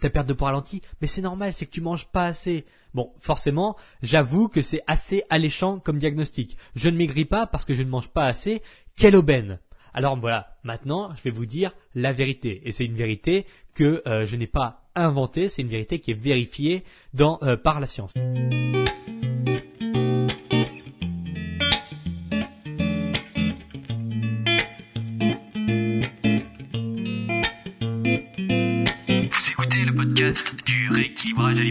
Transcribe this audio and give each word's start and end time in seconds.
ta 0.00 0.10
perte 0.10 0.28
de 0.28 0.34
poids 0.34 0.48
ralentit, 0.48 0.82
mais 1.00 1.06
c'est 1.06 1.22
normal, 1.22 1.52
c'est 1.52 1.66
que 1.66 1.70
tu 1.70 1.80
manges 1.80 2.06
pas 2.06 2.26
assez. 2.26 2.66
Bon, 2.94 3.12
forcément, 3.18 3.76
j'avoue 4.02 4.48
que 4.48 4.62
c'est 4.62 4.82
assez 4.86 5.22
alléchant 5.30 5.78
comme 5.78 5.98
diagnostic. 5.98 6.56
Je 6.74 6.88
ne 6.88 6.96
maigris 6.96 7.24
pas 7.24 7.46
parce 7.46 7.64
que 7.64 7.74
je 7.74 7.82
ne 7.82 7.88
mange 7.88 8.08
pas 8.08 8.26
assez. 8.26 8.62
Quelle 8.96 9.16
aubaine 9.16 9.58
Alors 9.94 10.18
voilà, 10.18 10.56
maintenant, 10.64 11.14
je 11.16 11.22
vais 11.22 11.30
vous 11.30 11.46
dire 11.46 11.72
la 11.94 12.12
vérité. 12.12 12.62
Et 12.64 12.72
c'est 12.72 12.84
une 12.84 12.94
vérité 12.94 13.46
que 13.74 14.02
euh, 14.06 14.26
je 14.26 14.36
n'ai 14.36 14.46
pas 14.46 14.88
inventée, 14.94 15.48
c'est 15.48 15.62
une 15.62 15.68
vérité 15.68 15.98
qui 15.98 16.10
est 16.10 16.18
vérifiée 16.18 16.84
dans, 17.12 17.38
euh, 17.42 17.56
par 17.56 17.80
la 17.80 17.86
science. 17.86 18.14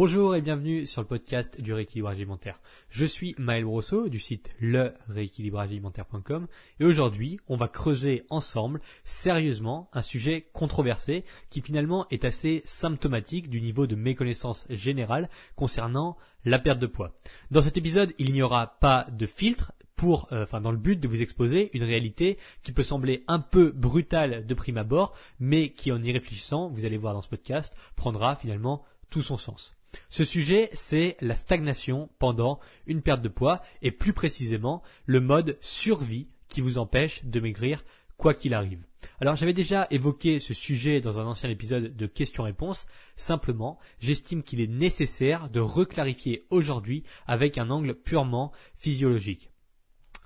Bonjour 0.00 0.36
et 0.36 0.42
bienvenue 0.42 0.86
sur 0.86 1.02
le 1.02 1.08
podcast 1.08 1.60
du 1.60 1.72
rééquilibrage 1.72 2.14
alimentaire. 2.14 2.60
Je 2.88 3.04
suis 3.04 3.34
Maël 3.36 3.64
Brosseau 3.64 4.08
du 4.08 4.20
site 4.20 4.54
le 4.60 4.94
alimentaire.com 5.08 6.46
et 6.78 6.84
aujourd'hui 6.84 7.40
on 7.48 7.56
va 7.56 7.66
creuser 7.66 8.24
ensemble 8.30 8.80
sérieusement 9.02 9.90
un 9.92 10.02
sujet 10.02 10.50
controversé 10.52 11.24
qui 11.50 11.62
finalement 11.62 12.06
est 12.12 12.24
assez 12.24 12.62
symptomatique 12.64 13.50
du 13.50 13.60
niveau 13.60 13.88
de 13.88 13.96
méconnaissance 13.96 14.68
générale 14.70 15.28
concernant 15.56 16.16
la 16.44 16.60
perte 16.60 16.78
de 16.78 16.86
poids. 16.86 17.18
Dans 17.50 17.62
cet 17.62 17.76
épisode 17.76 18.14
il 18.20 18.32
n'y 18.32 18.42
aura 18.42 18.78
pas 18.78 19.08
de 19.10 19.26
filtre 19.26 19.72
pour, 19.96 20.28
euh, 20.30 20.44
enfin, 20.44 20.60
dans 20.60 20.70
le 20.70 20.78
but 20.78 21.00
de 21.00 21.08
vous 21.08 21.22
exposer 21.22 21.76
une 21.76 21.82
réalité 21.82 22.38
qui 22.62 22.70
peut 22.70 22.84
sembler 22.84 23.24
un 23.26 23.40
peu 23.40 23.72
brutale 23.72 24.46
de 24.46 24.54
prime 24.54 24.78
abord, 24.78 25.12
mais 25.40 25.70
qui 25.70 25.90
en 25.90 26.00
y 26.00 26.12
réfléchissant, 26.12 26.68
vous 26.68 26.84
allez 26.84 26.98
voir 26.98 27.14
dans 27.14 27.22
ce 27.22 27.28
podcast, 27.28 27.74
prendra 27.96 28.36
finalement 28.36 28.84
tout 29.10 29.22
son 29.22 29.36
sens. 29.36 29.74
Ce 30.08 30.24
sujet, 30.24 30.70
c'est 30.72 31.16
la 31.20 31.36
stagnation 31.36 32.08
pendant 32.18 32.60
une 32.86 33.02
perte 33.02 33.22
de 33.22 33.28
poids 33.28 33.62
et 33.82 33.90
plus 33.90 34.12
précisément 34.12 34.82
le 35.06 35.20
mode 35.20 35.56
survie 35.60 36.28
qui 36.48 36.60
vous 36.60 36.78
empêche 36.78 37.24
de 37.24 37.40
maigrir 37.40 37.84
quoi 38.16 38.34
qu'il 38.34 38.52
arrive. 38.52 38.84
Alors 39.20 39.36
j'avais 39.36 39.52
déjà 39.52 39.86
évoqué 39.90 40.40
ce 40.40 40.52
sujet 40.52 41.00
dans 41.00 41.20
un 41.20 41.26
ancien 41.26 41.48
épisode 41.48 41.96
de 41.96 42.06
questions-réponses. 42.06 42.86
Simplement, 43.16 43.78
j'estime 44.00 44.42
qu'il 44.42 44.60
est 44.60 44.66
nécessaire 44.66 45.48
de 45.48 45.60
reclarifier 45.60 46.44
aujourd'hui 46.50 47.04
avec 47.26 47.58
un 47.58 47.70
angle 47.70 47.94
purement 47.94 48.52
physiologique. 48.74 49.50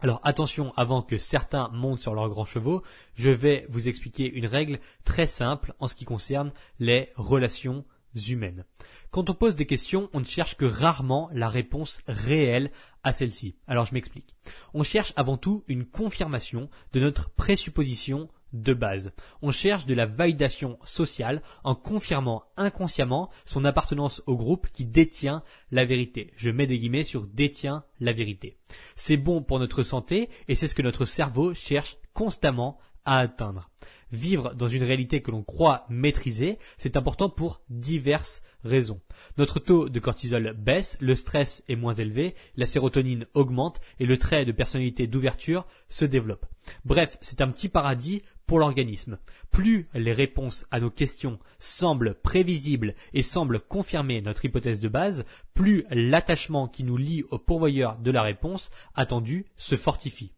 Alors 0.01 0.21
attention, 0.25 0.73
avant 0.77 1.03
que 1.03 1.19
certains 1.19 1.69
montent 1.69 2.01
sur 2.01 2.15
leurs 2.15 2.29
grands 2.29 2.47
chevaux, 2.47 2.83
je 3.15 3.31
vais 3.31 3.67
vous 3.69 3.89
expliquer 3.89 4.29
une 4.29 4.47
règle 4.47 4.81
très 5.05 5.27
simple 5.27 5.75
en 5.79 5.87
ce 5.87 5.95
qui 5.95 6.05
concerne 6.05 6.53
les 6.81 7.11
relations 7.15 7.85
humaines. 8.29 8.65
Quand 9.13 9.29
on 9.29 9.35
pose 9.35 9.57
des 9.57 9.67
questions, 9.67 10.09
on 10.15 10.21
ne 10.21 10.25
cherche 10.25 10.57
que 10.57 10.65
rarement 10.65 11.29
la 11.35 11.51
réponse 11.51 12.01
réelle 12.09 12.71
à 13.05 13.13
celle-ci. 13.13 13.57
Alors 13.67 13.85
je 13.85 13.93
m'explique. 13.93 14.35
On 14.73 14.85
cherche 14.85 15.13
avant 15.17 15.37
tout 15.37 15.65
une 15.69 15.85
confirmation 15.85 16.71
de 16.95 17.01
notre 17.01 17.29
présupposition 17.29 18.31
de 18.55 18.73
base. 18.73 19.13
On 19.43 19.51
cherche 19.51 19.85
de 19.85 19.93
la 19.93 20.07
validation 20.07 20.79
sociale 20.85 21.43
en 21.63 21.75
confirmant 21.75 22.45
inconsciemment 22.57 23.29
son 23.45 23.67
appartenance 23.67 24.23
au 24.27 24.35
groupe 24.35 24.69
qui 24.73 24.87
détient 24.87 25.43
la 25.71 25.85
vérité. 25.85 26.33
Je 26.37 26.49
mets 26.49 26.67
des 26.67 26.79
guillemets 26.79 27.05
sur 27.05 27.27
détient 27.27 27.85
la 28.01 28.15
vérité. 28.15 28.57
C'est 28.95 29.19
bon 29.19 29.43
pour 29.43 29.59
notre 29.59 29.83
santé 29.83 30.31
et 30.49 30.55
c'est 30.55 30.69
ce 30.69 30.75
que 30.75 30.81
notre 30.81 31.05
cerveau 31.05 31.53
cherche 31.53 31.99
constamment 32.15 32.79
à 33.05 33.19
atteindre 33.19 33.69
vivre 34.13 34.55
dans 34.55 34.69
une 34.69 34.83
réalité 34.83 35.23
que 35.23 35.31
l'on 35.31 35.43
croit 35.43 35.87
maîtriser, 35.89 36.59
c'est 36.79 36.97
important 36.97 37.29
pour 37.29 37.63
diverses 37.69 38.43
raisons. 38.63 39.01
Notre 39.39 39.59
taux 39.59 39.89
de 39.89 40.01
cortisol 40.01 40.55
baisse, 40.57 40.97
le 41.01 41.15
stress 41.15 41.65
est 41.69 41.77
moins 41.77 41.95
élevé, 41.95 42.35
la 42.57 42.67
sérotonine 42.67 43.27
augmente 43.35 43.81
et 43.99 44.07
le 44.07 44.19
trait 44.19 44.45
de 44.45 44.53
personnalité 44.53 45.07
d'ouverture 45.07 45.67
se 45.89 46.05
développe. 46.05 46.47
Bref, 46.85 47.19
c'est 47.21 47.41
un 47.41 47.49
petit 47.49 47.69
paradis 47.69 48.23
pour 48.47 48.59
l'organisme. 48.59 49.19
Plus 49.51 49.89
les 49.95 50.13
réponses 50.13 50.67
à 50.71 50.81
nos 50.81 50.91
questions 50.91 51.39
semblent 51.59 52.15
prévisibles 52.23 52.95
et 53.15 53.23
semblent 53.23 53.61
confirmer 53.61 54.21
notre 54.21 54.45
hypothèse 54.45 54.81
de 54.81 54.89
base, 54.89 55.25
plus 55.55 55.85
l'attachement 55.91 56.69
qui 56.69 56.85
nous 56.85 56.97
lie 56.97 57.25
au 57.31 57.39
pourvoyeur 57.39 57.99
de 57.99 58.11
la 58.11 58.23
réponse 58.23 58.71
attendue 58.95 59.47
se 59.57 59.77
fortifie. 59.77 60.33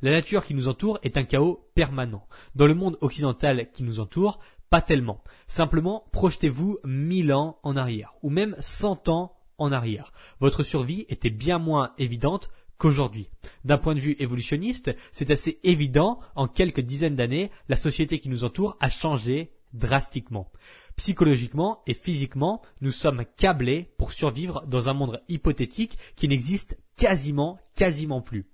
La 0.00 0.12
nature 0.12 0.44
qui 0.44 0.54
nous 0.54 0.68
entoure 0.68 1.00
est 1.02 1.16
un 1.16 1.24
chaos 1.24 1.68
permanent. 1.74 2.24
Dans 2.54 2.66
le 2.66 2.74
monde 2.74 2.98
occidental 3.00 3.68
qui 3.72 3.82
nous 3.82 3.98
entoure, 3.98 4.38
pas 4.70 4.80
tellement. 4.80 5.24
Simplement, 5.48 6.04
projetez-vous 6.12 6.78
mille 6.84 7.32
ans 7.32 7.58
en 7.64 7.76
arrière, 7.76 8.14
ou 8.22 8.30
même 8.30 8.54
cent 8.60 9.08
ans 9.08 9.34
en 9.58 9.72
arrière. 9.72 10.12
Votre 10.38 10.62
survie 10.62 11.04
était 11.08 11.30
bien 11.30 11.58
moins 11.58 11.94
évidente 11.98 12.50
qu'aujourd'hui. 12.78 13.28
D'un 13.64 13.78
point 13.78 13.96
de 13.96 14.00
vue 14.00 14.14
évolutionniste, 14.20 14.94
c'est 15.10 15.32
assez 15.32 15.58
évident, 15.64 16.20
en 16.36 16.46
quelques 16.46 16.80
dizaines 16.80 17.16
d'années, 17.16 17.50
la 17.68 17.74
société 17.74 18.20
qui 18.20 18.28
nous 18.28 18.44
entoure 18.44 18.76
a 18.78 18.90
changé 18.90 19.50
drastiquement. 19.72 20.52
Psychologiquement 20.94 21.82
et 21.88 21.94
physiquement, 21.94 22.62
nous 22.82 22.92
sommes 22.92 23.24
câblés 23.36 23.90
pour 23.98 24.12
survivre 24.12 24.64
dans 24.66 24.88
un 24.88 24.94
monde 24.94 25.22
hypothétique 25.28 25.98
qui 26.14 26.28
n'existe 26.28 26.78
quasiment, 26.96 27.58
quasiment 27.74 28.20
plus. 28.20 28.46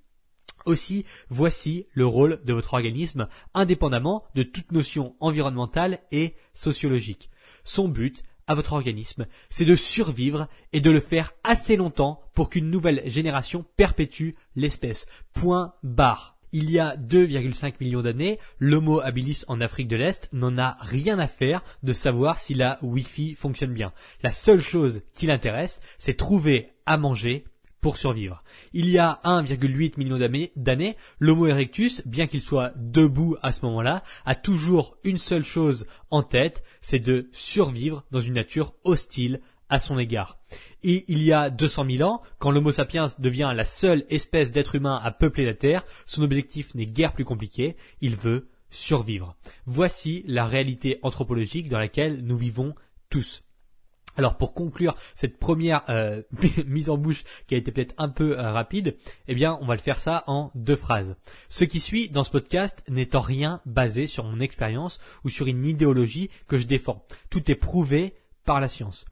Aussi, 0.65 1.05
voici 1.29 1.87
le 1.93 2.07
rôle 2.07 2.41
de 2.45 2.53
votre 2.53 2.75
organisme 2.75 3.29
indépendamment 3.53 4.25
de 4.35 4.43
toute 4.43 4.73
notion 4.73 5.15
environnementale 5.21 6.01
et 6.11 6.35
sociologique. 6.55 7.31
Son 7.65 7.89
but, 7.89 8.23
à 8.47 8.55
votre 8.55 8.75
organisme, 8.75 9.27
c'est 9.49 9.65
de 9.65 9.77
survivre 9.77 10.49
et 10.73 10.81
de 10.81 10.91
le 10.91 11.01
faire 11.01 11.33
assez 11.45 11.77
longtemps 11.77 12.21
pour 12.35 12.51
qu'une 12.51 12.71
nouvelle 12.71 13.03
génération 13.07 13.65
perpétue 13.77 14.31
l'espèce. 14.55 15.07
Point 15.33 15.75
barre. 15.83 16.37
Il 16.53 16.71
y 16.71 16.79
a 16.79 16.97
2,5 16.97 17.75
millions 17.81 18.03
d'années, 18.03 18.39
l'Homo 18.61 19.01
habilis 19.01 19.43
en 19.49 19.61
Afrique 19.61 19.89
de 19.89 19.97
l'Est 19.97 20.29
n'en 20.33 20.57
a 20.57 20.77
rien 20.81 21.19
à 21.19 21.27
faire 21.27 21.65
de 21.83 21.93
savoir 21.93 22.39
si 22.39 22.55
la 22.55 22.79
Wi-Fi 22.81 23.35
fonctionne 23.35 23.73
bien. 23.73 23.93
La 24.23 24.31
seule 24.31 24.61
chose 24.61 25.03
qui 25.15 25.27
l'intéresse, 25.27 25.81
c'est 25.99 26.17
trouver 26.17 26.71
à 26.87 26.97
manger 26.97 27.45
pour 27.85 27.99
survivre. 27.99 28.43
Il 28.73 28.89
y 28.89 28.99
a 28.99 29.21
1,8 29.25 29.99
million 29.99 30.17
d'années, 30.57 30.97
l'Homo 31.19 31.49
erectus, 31.49 32.01
bien 32.07 32.27
qu'il 32.27 32.41
soit 32.41 32.73
debout 32.77 33.37
à 33.43 33.53
ce 33.53 33.63
moment-là, 33.67 34.03
a 34.25 34.35
toujours 34.35 34.97
une 35.05 35.19
seule 35.19 35.45
chose 35.45 35.87
en 36.11 36.23
tête, 36.23 36.65
c'est 36.81 36.99
de 36.99 37.29
survivre 37.31 38.03
dans 38.11 38.23
une 38.23 38.33
nature 38.33 38.73
hostile 38.85 39.43
à 39.69 39.79
son 39.79 39.99
égard. 39.99 40.39
Et 40.83 41.05
il 41.09 41.23
y 41.23 41.31
a 41.31 41.51
200 41.51 41.85
000 41.99 42.09
ans, 42.09 42.23
quand 42.39 42.51
l'Homo 42.51 42.73
sapiens 42.73 43.09
devient 43.19 43.53
la 43.55 43.67
seule 43.67 44.07
espèce 44.09 44.51
d'être 44.51 44.77
humain 44.77 44.99
à 45.05 45.11
peupler 45.11 45.45
la 45.45 45.53
Terre, 45.53 45.85
son 46.07 46.23
objectif 46.23 46.75
n'est 46.75 46.87
guère 46.87 47.13
plus 47.13 47.27
compliqué, 47.27 47.77
il 48.01 48.17
veut 48.17 48.49
survivre. 48.71 49.37
Voici 49.67 50.25
la 50.27 50.47
réalité 50.47 51.01
anthropologique 51.03 51.69
dans 51.69 51.79
laquelle 51.79 52.23
nous 52.25 52.39
vivons 52.39 52.75
tous. 53.11 53.44
Alors 54.17 54.37
pour 54.37 54.55
conclure 54.55 54.95
cette 55.15 55.39
première 55.39 55.83
euh, 55.89 56.23
mise 56.67 56.91
en 56.91 56.97
bouche 56.97 57.25
qui 57.47 57.55
a 57.55 57.59
été 57.59 57.73
peut-être 57.73 57.95
un 57.99 58.09
peu 58.09 58.39
euh, 58.39 58.53
rapide, 58.53 58.97
eh 59.29 59.35
bien 59.35 59.59
on 59.61 59.67
va 59.67 59.75
le 59.75 59.81
faire 59.81 59.99
ça 59.99 60.25
en 60.27 60.51
deux 60.55 60.77
phrases. 60.77 61.17
Ce 61.49 61.65
qui 61.65 61.81
suit 61.81 62.09
dans 62.09 62.25
ce 62.25 62.31
podcast 62.31 62.85
n'est 62.89 63.17
en 63.17 63.21
rien 63.21 63.61
basé 63.67 64.07
sur 64.07 64.25
mon 64.25 64.41
expérience 64.41 64.99
ou 65.25 65.29
sur 65.29 65.47
une 65.47 65.65
idéologie 65.65 66.31
que 66.49 66.59
je 66.59 66.67
défends. 66.67 67.05
Tout 67.31 67.51
est 67.51 67.57
prouvé 67.57 68.15
par 68.45 68.61
la 68.61 68.69
science. 68.69 69.05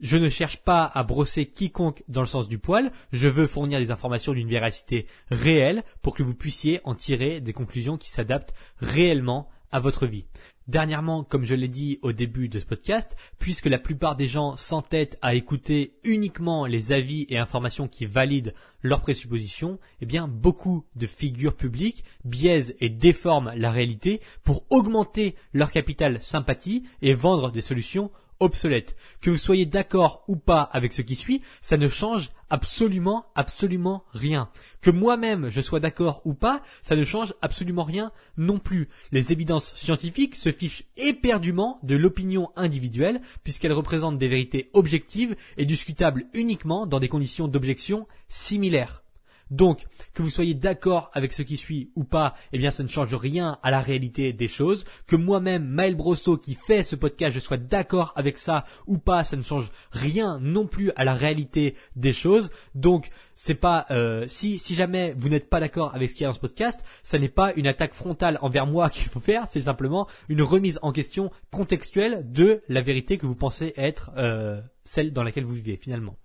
Je 0.00 0.16
ne 0.16 0.30
cherche 0.30 0.56
pas 0.56 0.86
à 0.86 1.02
brosser 1.02 1.44
quiconque 1.44 2.02
dans 2.08 2.22
le 2.22 2.26
sens 2.26 2.48
du 2.48 2.58
poil, 2.58 2.90
je 3.12 3.28
veux 3.28 3.46
fournir 3.46 3.78
des 3.78 3.90
informations 3.90 4.32
d'une 4.32 4.48
véracité 4.48 5.06
réelle 5.30 5.84
pour 6.00 6.14
que 6.14 6.22
vous 6.22 6.34
puissiez 6.34 6.80
en 6.84 6.94
tirer 6.94 7.42
des 7.42 7.52
conclusions 7.52 7.98
qui 7.98 8.08
s'adaptent 8.08 8.54
réellement 8.78 9.50
à 9.72 9.80
votre 9.80 10.06
vie. 10.06 10.24
Dernièrement, 10.68 11.24
comme 11.24 11.44
je 11.44 11.56
l'ai 11.56 11.68
dit 11.68 11.98
au 12.02 12.12
début 12.12 12.48
de 12.48 12.60
ce 12.60 12.64
podcast, 12.64 13.16
puisque 13.40 13.66
la 13.66 13.78
plupart 13.78 14.14
des 14.14 14.28
gens 14.28 14.54
s'entêtent 14.54 15.18
à 15.20 15.34
écouter 15.34 15.94
uniquement 16.04 16.64
les 16.64 16.92
avis 16.92 17.26
et 17.28 17.38
informations 17.38 17.88
qui 17.88 18.06
valident 18.06 18.54
leurs 18.82 19.00
présuppositions, 19.00 19.80
eh 20.00 20.06
bien, 20.06 20.28
beaucoup 20.28 20.84
de 20.94 21.06
figures 21.06 21.56
publiques 21.56 22.04
biaisent 22.24 22.76
et 22.78 22.88
déforment 22.88 23.52
la 23.56 23.72
réalité 23.72 24.20
pour 24.44 24.64
augmenter 24.70 25.34
leur 25.52 25.72
capital 25.72 26.22
sympathie 26.22 26.84
et 27.02 27.14
vendre 27.14 27.50
des 27.50 27.62
solutions 27.62 28.12
obsolète. 28.40 28.96
Que 29.20 29.30
vous 29.30 29.36
soyez 29.36 29.66
d'accord 29.66 30.24
ou 30.26 30.36
pas 30.36 30.62
avec 30.62 30.92
ce 30.92 31.02
qui 31.02 31.16
suit, 31.16 31.42
ça 31.62 31.76
ne 31.76 31.88
change 31.88 32.30
absolument, 32.48 33.26
absolument 33.34 34.04
rien. 34.12 34.50
Que 34.80 34.90
moi-même 34.90 35.48
je 35.50 35.60
sois 35.60 35.80
d'accord 35.80 36.20
ou 36.24 36.34
pas, 36.34 36.62
ça 36.82 36.96
ne 36.96 37.04
change 37.04 37.34
absolument 37.42 37.84
rien 37.84 38.12
non 38.36 38.58
plus. 38.58 38.88
Les 39.12 39.32
évidences 39.32 39.74
scientifiques 39.74 40.36
se 40.36 40.50
fichent 40.50 40.84
éperdument 40.96 41.78
de 41.82 41.96
l'opinion 41.96 42.50
individuelle 42.56 43.20
puisqu'elles 43.44 43.72
représentent 43.72 44.18
des 44.18 44.28
vérités 44.28 44.70
objectives 44.72 45.36
et 45.56 45.64
discutables 45.64 46.26
uniquement 46.34 46.86
dans 46.86 46.98
des 46.98 47.08
conditions 47.08 47.48
d'objection 47.48 48.06
similaires. 48.28 49.02
Donc, 49.50 49.86
que 50.14 50.22
vous 50.22 50.30
soyez 50.30 50.54
d'accord 50.54 51.10
avec 51.12 51.32
ce 51.32 51.42
qui 51.42 51.56
suit 51.56 51.90
ou 51.96 52.04
pas, 52.04 52.34
eh 52.52 52.58
bien, 52.58 52.70
ça 52.70 52.82
ne 52.82 52.88
change 52.88 53.14
rien 53.14 53.58
à 53.62 53.70
la 53.70 53.80
réalité 53.80 54.32
des 54.32 54.48
choses. 54.48 54.84
Que 55.06 55.16
moi-même, 55.16 55.64
Maël 55.64 55.96
Brosso, 55.96 56.36
qui 56.36 56.54
fait 56.54 56.82
ce 56.82 56.96
podcast, 56.96 57.34
je 57.34 57.40
sois 57.40 57.56
d'accord 57.56 58.12
avec 58.16 58.38
ça 58.38 58.64
ou 58.86 58.98
pas, 58.98 59.24
ça 59.24 59.36
ne 59.36 59.42
change 59.42 59.70
rien 59.90 60.38
non 60.40 60.66
plus 60.66 60.92
à 60.96 61.04
la 61.04 61.14
réalité 61.14 61.74
des 61.96 62.12
choses. 62.12 62.50
Donc, 62.74 63.10
c'est 63.42 63.54
pas 63.54 63.86
euh, 63.90 64.26
si 64.28 64.58
si 64.58 64.74
jamais 64.74 65.14
vous 65.16 65.30
n'êtes 65.30 65.48
pas 65.48 65.60
d'accord 65.60 65.94
avec 65.94 66.10
ce 66.10 66.14
qu'il 66.14 66.22
y 66.22 66.24
a 66.26 66.28
dans 66.28 66.34
ce 66.34 66.40
podcast, 66.40 66.84
ça 67.02 67.18
n'est 67.18 67.30
pas 67.30 67.54
une 67.54 67.66
attaque 67.66 67.94
frontale 67.94 68.38
envers 68.42 68.66
moi 68.66 68.90
qu'il 68.90 69.08
faut 69.08 69.18
faire, 69.20 69.48
c'est 69.48 69.62
simplement 69.62 70.06
une 70.28 70.42
remise 70.42 70.78
en 70.82 70.92
question 70.92 71.30
contextuelle 71.50 72.30
de 72.30 72.62
la 72.68 72.82
vérité 72.82 73.16
que 73.16 73.26
vous 73.26 73.34
pensez 73.34 73.72
être 73.76 74.10
euh, 74.16 74.60
celle 74.84 75.12
dans 75.12 75.22
laquelle 75.22 75.44
vous 75.44 75.54
vivez 75.54 75.76
finalement. 75.76 76.16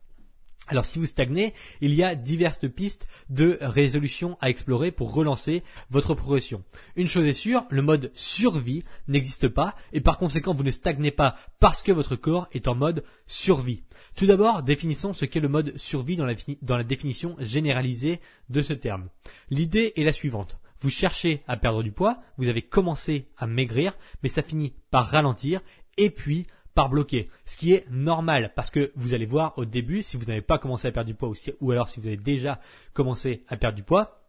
Alors 0.68 0.86
si 0.86 0.98
vous 0.98 1.06
stagnez, 1.06 1.54
il 1.82 1.94
y 1.94 2.04
a 2.04 2.16
diverses 2.16 2.68
pistes 2.76 3.08
de 3.30 3.58
résolution 3.62 4.38
à 4.42 4.50
explorer 4.50 4.92
pour 4.92 5.14
relancer 5.14 5.64
votre 5.92 6.16
progression. 6.16 6.64
Une 6.96 7.08
chose 7.08 7.26
est 7.26 7.34
sûre, 7.34 7.66
le 7.70 7.84
mode 7.84 8.12
survie 8.14 8.84
n'existe 9.08 9.48
pas 9.48 9.76
et 9.94 10.02
par 10.02 10.18
conséquent 10.18 10.54
vous 10.54 10.64
ne 10.64 10.72
stagnez 10.72 11.12
pas 11.12 11.36
parce 11.60 11.84
que 11.84 11.92
votre 11.92 12.16
corps 12.16 12.48
est 12.52 12.68
en 12.68 12.76
mode 12.76 13.04
survie. 13.28 13.84
Tout 14.16 14.26
d'abord, 14.26 14.64
définissons 14.64 15.14
ce 15.14 15.26
qu'est 15.26 15.40
le 15.40 15.50
mode 15.50 15.78
survie 15.78 16.16
dans 16.16 16.26
la, 16.26 16.84
définition 16.84 17.36
généralisée 17.40 18.20
de 18.50 18.62
ce 18.62 18.74
terme. 18.74 19.10
L'idée 19.50 19.94
est 19.96 20.04
la 20.04 20.14
suivante. 20.14 20.58
Vous 20.80 20.90
cherchez 20.90 21.44
à 21.48 21.58
perdre 21.58 21.84
du 21.84 21.92
poids, 21.92 22.20
vous 22.38 22.48
avez 22.48 22.62
commencé 22.62 23.28
à 23.38 23.48
maigrir, 23.48 23.98
mais 24.24 24.30
ça 24.30 24.42
finit 24.42 24.74
par 24.90 25.08
ralentir 25.08 25.62
et 25.98 26.10
puis 26.10 26.48
par 26.75 26.89
bloquer, 26.89 27.30
ce 27.45 27.57
qui 27.57 27.74
est 27.74 27.89
normal 27.89 28.51
parce 28.56 28.69
que 28.69 28.92
vous 28.95 29.13
allez 29.13 29.25
voir 29.25 29.57
au 29.57 29.66
début 29.66 30.04
si 30.04 30.18
vous 30.18 30.25
n'avez 30.25 30.42
pas 30.42 30.60
commencé 30.60 30.88
à 30.88 30.92
perdre 30.92 31.07
du 31.07 31.16
poids 31.16 31.31
ou, 31.62 31.72
alors 31.72 31.89
si 31.89 32.00
vous 32.00 32.07
avez 32.07 32.18
déjà 32.18 32.60
commencé 32.94 33.44
à 33.48 33.57
perdre 33.57 33.77
du 33.77 33.83
poids, 33.83 34.22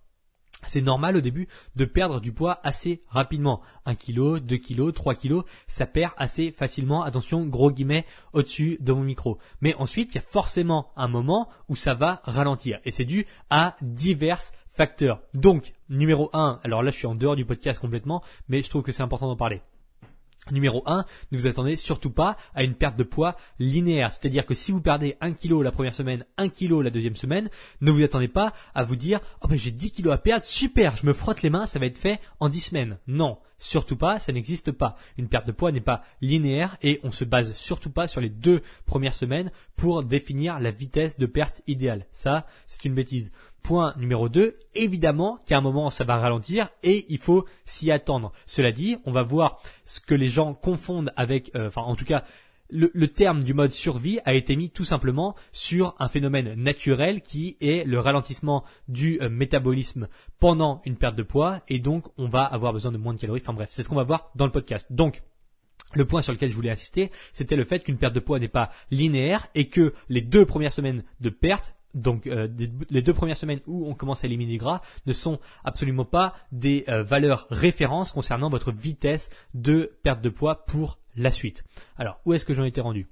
c'est 0.64 0.80
normal 0.80 1.16
au 1.16 1.20
début 1.20 1.48
de 1.74 1.84
perdre 1.84 2.20
du 2.20 2.32
poids 2.32 2.60
assez 2.62 3.02
rapidement. 3.08 3.60
1 3.84 3.94
kg, 3.94 4.38
2 4.38 4.56
kg, 4.56 4.92
3 4.92 5.14
kg, 5.14 5.40
ça 5.66 5.86
perd 5.86 6.12
assez 6.16 6.50
facilement. 6.50 7.02
Attention, 7.02 7.46
gros 7.46 7.70
guillemets 7.70 8.06
au-dessus 8.32 8.78
de 8.80 8.92
mon 8.92 9.02
micro. 9.02 9.38
Mais 9.60 9.74
ensuite, 9.74 10.12
il 10.12 10.14
y 10.14 10.18
a 10.18 10.22
forcément 10.22 10.92
un 10.96 11.08
moment 11.08 11.50
où 11.68 11.76
ça 11.76 11.94
va 11.94 12.22
ralentir. 12.24 12.80
Et 12.84 12.90
c'est 12.90 13.04
dû 13.04 13.26
à 13.50 13.76
divers 13.82 14.40
facteurs. 14.68 15.20
Donc, 15.34 15.72
numéro 15.88 16.30
1, 16.32 16.60
alors 16.62 16.82
là 16.82 16.90
je 16.90 16.96
suis 16.96 17.06
en 17.06 17.14
dehors 17.14 17.36
du 17.36 17.44
podcast 17.44 17.80
complètement, 17.80 18.22
mais 18.48 18.62
je 18.62 18.68
trouve 18.68 18.82
que 18.82 18.92
c'est 18.92 19.02
important 19.02 19.26
d'en 19.26 19.36
parler. 19.36 19.62
Numéro 20.50 20.82
1, 20.86 21.04
ne 21.32 21.38
vous 21.38 21.46
attendez 21.46 21.76
surtout 21.76 22.10
pas 22.10 22.36
à 22.54 22.62
une 22.62 22.74
perte 22.74 22.96
de 22.96 23.02
poids 23.02 23.36
linéaire. 23.58 24.12
C'est-à-dire 24.12 24.46
que 24.46 24.54
si 24.54 24.72
vous 24.72 24.80
perdez 24.80 25.16
1 25.20 25.32
kg 25.32 25.62
la 25.62 25.72
première 25.72 25.94
semaine, 25.94 26.24
1 26.36 26.48
kg 26.48 26.82
la 26.82 26.90
deuxième 26.90 27.16
semaine, 27.16 27.48
ne 27.80 27.90
vous 27.90 28.02
attendez 28.02 28.28
pas 28.28 28.52
à 28.74 28.84
vous 28.84 28.96
dire 28.96 29.20
Oh 29.42 29.48
ben 29.48 29.58
j'ai 29.58 29.70
10 29.70 29.92
kg 29.92 30.10
à 30.10 30.18
perdre, 30.18 30.44
super, 30.44 30.96
je 30.96 31.06
me 31.06 31.12
frotte 31.12 31.42
les 31.42 31.50
mains, 31.50 31.66
ça 31.66 31.78
va 31.78 31.86
être 31.86 31.98
fait 31.98 32.20
en 32.40 32.48
10 32.48 32.60
semaines. 32.60 32.98
Non, 33.06 33.38
surtout 33.58 33.96
pas, 33.96 34.18
ça 34.18 34.32
n'existe 34.32 34.72
pas. 34.72 34.96
Une 35.18 35.28
perte 35.28 35.46
de 35.46 35.52
poids 35.52 35.72
n'est 35.72 35.80
pas 35.80 36.02
linéaire 36.20 36.76
et 36.82 37.00
on 37.02 37.10
se 37.10 37.24
base 37.24 37.54
surtout 37.54 37.90
pas 37.90 38.06
sur 38.06 38.20
les 38.20 38.30
deux 38.30 38.62
premières 38.84 39.14
semaines 39.14 39.50
pour 39.76 40.02
définir 40.02 40.60
la 40.60 40.70
vitesse 40.70 41.18
de 41.18 41.26
perte 41.26 41.62
idéale. 41.66 42.06
Ça, 42.12 42.46
c'est 42.66 42.84
une 42.84 42.94
bêtise. 42.94 43.32
Point 43.66 43.94
numéro 43.96 44.28
2, 44.28 44.54
évidemment 44.76 45.40
qu'à 45.44 45.58
un 45.58 45.60
moment 45.60 45.90
ça 45.90 46.04
va 46.04 46.18
ralentir 46.18 46.68
et 46.84 47.04
il 47.08 47.18
faut 47.18 47.46
s'y 47.64 47.90
attendre. 47.90 48.30
Cela 48.46 48.70
dit, 48.70 48.96
on 49.06 49.10
va 49.10 49.24
voir 49.24 49.60
ce 49.84 49.98
que 49.98 50.14
les 50.14 50.28
gens 50.28 50.54
confondent 50.54 51.12
avec, 51.16 51.50
euh, 51.56 51.66
enfin 51.66 51.82
en 51.82 51.96
tout 51.96 52.04
cas, 52.04 52.22
le, 52.70 53.08
terme 53.08 53.42
du 53.42 53.54
mode 53.54 53.72
survie 53.72 54.20
a 54.24 54.34
été 54.34 54.54
mis 54.54 54.70
tout 54.70 54.84
simplement 54.84 55.34
sur 55.50 55.96
un 55.98 56.06
phénomène 56.06 56.54
naturel 56.54 57.22
qui 57.22 57.56
est 57.60 57.84
le 57.84 57.98
ralentissement 57.98 58.62
du 58.86 59.20
euh, 59.20 59.28
métabolisme 59.28 60.06
pendant 60.38 60.80
une 60.84 60.94
perte 60.94 61.16
de 61.16 61.24
poids 61.24 61.60
et 61.66 61.80
donc 61.80 62.06
on 62.18 62.28
va 62.28 62.44
avoir 62.44 62.72
besoin 62.72 62.92
de 62.92 62.98
moins 62.98 63.14
de 63.14 63.18
calories. 63.18 63.42
Enfin 63.42 63.52
bref, 63.52 63.70
c'est 63.72 63.82
ce 63.82 63.88
qu'on 63.88 63.96
va 63.96 64.04
voir 64.04 64.30
dans 64.36 64.46
le 64.46 64.52
podcast. 64.52 64.92
Donc 64.92 65.24
le 65.94 66.04
point 66.04 66.22
sur 66.22 66.32
lequel 66.32 66.50
je 66.50 66.54
voulais 66.54 66.70
insister, 66.70 67.10
c'était 67.32 67.56
le 67.56 67.64
fait 67.64 67.82
qu'une 67.82 67.98
perte 67.98 68.14
de 68.14 68.20
poids 68.20 68.38
n'est 68.38 68.46
pas 68.46 68.70
linéaire 68.92 69.48
et 69.56 69.68
que 69.68 69.92
les 70.08 70.20
deux 70.20 70.46
premières 70.46 70.72
semaines 70.72 71.02
de 71.20 71.30
perte 71.30 71.75
donc 71.96 72.26
euh, 72.26 72.46
les 72.90 73.02
deux 73.02 73.14
premières 73.14 73.36
semaines 73.36 73.60
où 73.66 73.88
on 73.88 73.94
commence 73.94 74.22
à 74.22 74.26
éliminer 74.26 74.52
du 74.52 74.58
gras 74.58 74.82
ne 75.06 75.12
sont 75.12 75.40
absolument 75.64 76.04
pas 76.04 76.34
des 76.52 76.84
euh, 76.88 77.02
valeurs 77.02 77.46
références 77.50 78.12
concernant 78.12 78.50
votre 78.50 78.70
vitesse 78.70 79.30
de 79.54 79.98
perte 80.02 80.20
de 80.20 80.28
poids 80.28 80.66
pour 80.66 80.98
la 81.16 81.32
suite. 81.32 81.64
Alors 81.96 82.20
où 82.24 82.34
est-ce 82.34 82.44
que 82.44 82.54
j'en 82.54 82.64
étais 82.64 82.82
rendu? 82.82 83.08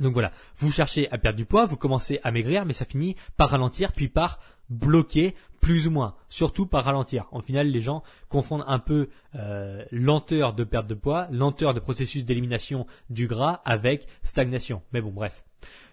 Donc 0.00 0.14
voilà, 0.14 0.32
vous 0.56 0.72
cherchez 0.72 1.10
à 1.10 1.18
perdre 1.18 1.36
du 1.36 1.44
poids, 1.44 1.66
vous 1.66 1.76
commencez 1.76 2.18
à 2.22 2.30
maigrir, 2.30 2.64
mais 2.64 2.72
ça 2.72 2.86
finit 2.86 3.14
par 3.36 3.50
ralentir, 3.50 3.92
puis 3.92 4.08
par 4.08 4.40
bloquer 4.70 5.34
plus 5.60 5.86
ou 5.86 5.90
moins, 5.90 6.16
surtout 6.30 6.64
par 6.66 6.84
ralentir. 6.84 7.26
En 7.30 7.42
final, 7.42 7.68
les 7.68 7.82
gens 7.82 8.02
confondent 8.30 8.64
un 8.66 8.78
peu 8.78 9.10
euh, 9.34 9.84
lenteur 9.90 10.54
de 10.54 10.64
perte 10.64 10.86
de 10.86 10.94
poids, 10.94 11.28
lenteur 11.30 11.74
de 11.74 11.80
processus 11.80 12.24
d'élimination 12.24 12.86
du 13.10 13.26
gras 13.26 13.60
avec 13.66 14.06
stagnation. 14.22 14.82
Mais 14.92 15.02
bon, 15.02 15.10
bref. 15.10 15.44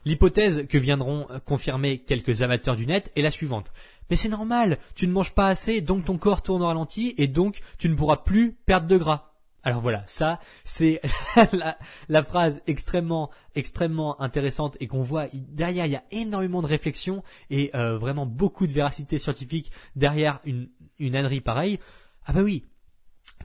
L'hypothèse 0.06 0.66
que 0.68 0.78
viendront 0.78 1.28
confirmer 1.46 2.00
quelques 2.00 2.42
amateurs 2.42 2.76
du 2.76 2.86
net 2.86 3.12
est 3.16 3.22
la 3.22 3.32
suivante. 3.32 3.72
Mais 4.10 4.16
c'est 4.16 4.30
normal, 4.30 4.80
tu 4.96 5.08
ne 5.08 5.12
manges 5.12 5.34
pas 5.34 5.48
assez, 5.48 5.82
donc 5.82 6.06
ton 6.06 6.18
corps 6.18 6.42
tourne 6.42 6.64
au 6.64 6.68
ralenti, 6.68 7.14
et 7.18 7.28
donc 7.28 7.62
tu 7.78 7.90
ne 7.90 7.96
pourras 7.96 8.18
plus 8.18 8.54
perdre 8.66 8.88
de 8.88 8.98
gras. 8.98 9.30
Alors 9.62 9.82
voilà, 9.82 10.04
ça 10.08 10.40
c'est 10.64 11.02
la, 12.08 12.24
phrase 12.24 12.62
extrêmement 12.66 13.30
extrêmement 13.56 14.20
intéressante 14.22 14.78
et 14.80 14.88
qu'on 14.88 15.02
voit 15.02 15.28
derrière 15.34 15.86
il 15.86 15.92
y 15.92 15.98
a 15.98 16.04
énormément 16.12 16.62
de 16.62 16.68
réflexion 16.68 17.24
et 17.50 17.70
euh, 17.76 17.98
vraiment 17.98 18.26
beaucoup 18.26 18.68
de 18.68 18.72
véracité 18.72 19.20
scientifique 19.20 19.72
derrière 19.98 20.40
une 20.46 20.70
une 20.98 21.16
ânerie 21.16 21.42
pareille. 21.42 21.80
Ah 22.26 22.32
bah 22.32 22.42
oui, 22.42 22.64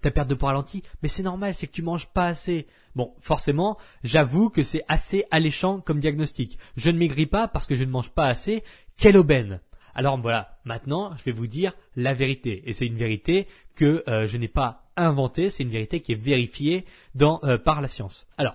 ta 0.01 0.11
perte 0.11 0.29
de 0.29 0.35
poids 0.35 0.51
ralenti, 0.51 0.83
mais 1.03 1.09
c'est 1.09 1.23
normal, 1.23 1.55
c'est 1.55 1.67
que 1.67 1.73
tu 1.73 1.83
manges 1.83 2.09
pas 2.09 2.27
assez. 2.27 2.67
Bon, 2.95 3.15
forcément, 3.21 3.77
j'avoue 4.03 4.51
que 4.51 4.63
c'est 4.63 4.85
assez 4.89 5.25
alléchant 5.31 5.81
comme 5.81 6.01
diagnostic. 6.01 6.59
Je 6.77 6.91
ne 6.91 6.99
maigris 6.99 7.27
pas 7.27 7.49
parce 7.49 7.67
que 7.67 7.77
je 7.77 7.85
ne 7.85 7.91
mange 7.91 8.11
pas 8.11 8.27
assez. 8.27 8.63
Quelle 8.97 9.17
aubaine 9.17 9.61
Alors 9.95 10.21
voilà, 10.21 10.59
maintenant, 10.65 11.17
je 11.17 11.25
vais 11.25 11.33
vous 11.33 11.47
dire 11.47 11.73
la 11.97 12.15
vérité. 12.15 12.63
Et 12.67 12.73
c'est 12.73 12.87
une 12.87 12.97
vérité 12.97 13.49
que 13.75 14.05
euh, 14.09 14.27
je 14.27 14.37
n'ai 14.37 14.49
pas 14.49 14.85
inventée, 14.97 15.51
c'est 15.51 15.65
une 15.65 15.71
vérité 15.71 16.01
qui 16.01 16.13
est 16.13 16.21
vérifiée 16.21 16.85
euh, 17.21 17.59
par 17.59 17.81
la 17.81 17.89
science. 17.89 18.27
Alors, 18.39 18.55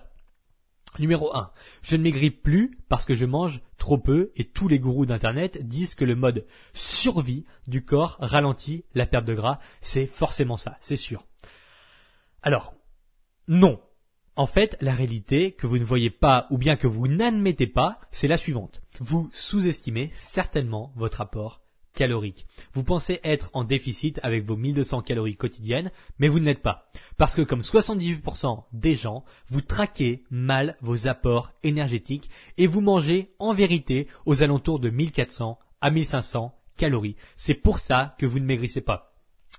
Numéro 0.98 1.36
1. 1.36 1.52
Je 1.84 1.96
ne 1.96 2.02
maigris 2.02 2.32
plus 2.32 2.78
parce 2.90 3.06
que 3.06 3.14
je 3.14 3.26
mange 3.26 3.62
trop 3.78 4.00
peu 4.00 4.32
et 4.36 4.46
tous 4.46 4.68
les 4.68 4.80
gourous 4.80 5.06
d'internet 5.06 5.68
disent 5.68 5.94
que 5.94 6.04
le 6.04 6.16
mode 6.16 6.46
survie 6.74 7.46
du 7.68 7.86
corps 7.86 8.18
ralentit 8.20 8.84
la 8.96 9.06
perte 9.06 9.26
de 9.26 9.36
gras. 9.36 9.60
C'est 9.82 10.08
forcément 10.08 10.58
ça, 10.58 10.78
c'est 10.82 10.96
sûr. 10.96 11.26
Alors, 12.42 12.74
non, 13.48 13.82
en 14.36 14.46
fait, 14.46 14.78
la 14.80 14.94
réalité 14.94 15.52
que 15.52 15.68
vous 15.68 15.78
ne 15.78 15.84
voyez 15.84 16.10
pas 16.10 16.48
ou 16.50 16.58
bien 16.58 16.78
que 16.78 16.88
vous 16.88 17.08
n'admettez 17.08 17.68
pas, 17.68 18.00
c'est 18.12 18.28
la 18.28 18.38
suivante. 18.38 18.82
Vous 19.00 19.30
sous-estimez 19.34 20.12
certainement 20.14 20.94
votre 20.96 21.20
apport 21.20 21.62
calorique. 21.94 22.48
Vous 22.74 22.86
pensez 22.86 23.20
être 23.26 23.50
en 23.54 23.66
déficit 23.66 24.22
avec 24.24 24.46
vos 24.46 24.56
1200 24.56 25.02
calories 25.02 25.36
quotidiennes, 25.36 25.92
mais 26.20 26.30
vous 26.30 26.40
ne 26.40 26.46
l'êtes 26.46 26.62
pas. 26.62 26.90
Parce 27.18 27.36
que 27.36 27.42
comme 27.42 27.60
78% 27.60 28.64
des 28.72 28.96
gens, 28.96 29.26
vous 29.50 29.60
traquez 29.60 30.24
mal 30.30 30.78
vos 30.80 31.10
apports 31.10 31.52
énergétiques 31.64 32.30
et 32.58 32.68
vous 32.68 32.80
mangez 32.80 33.34
en 33.40 33.54
vérité 33.54 34.08
aux 34.26 34.44
alentours 34.44 34.80
de 34.80 34.90
1400 34.90 35.60
à 35.82 35.92
1500 35.92 36.56
calories. 36.78 37.18
C'est 37.36 37.54
pour 37.56 37.80
ça 37.80 38.16
que 38.18 38.26
vous 38.26 38.40
ne 38.40 38.46
maigrissez 38.46 38.82
pas. 38.82 39.09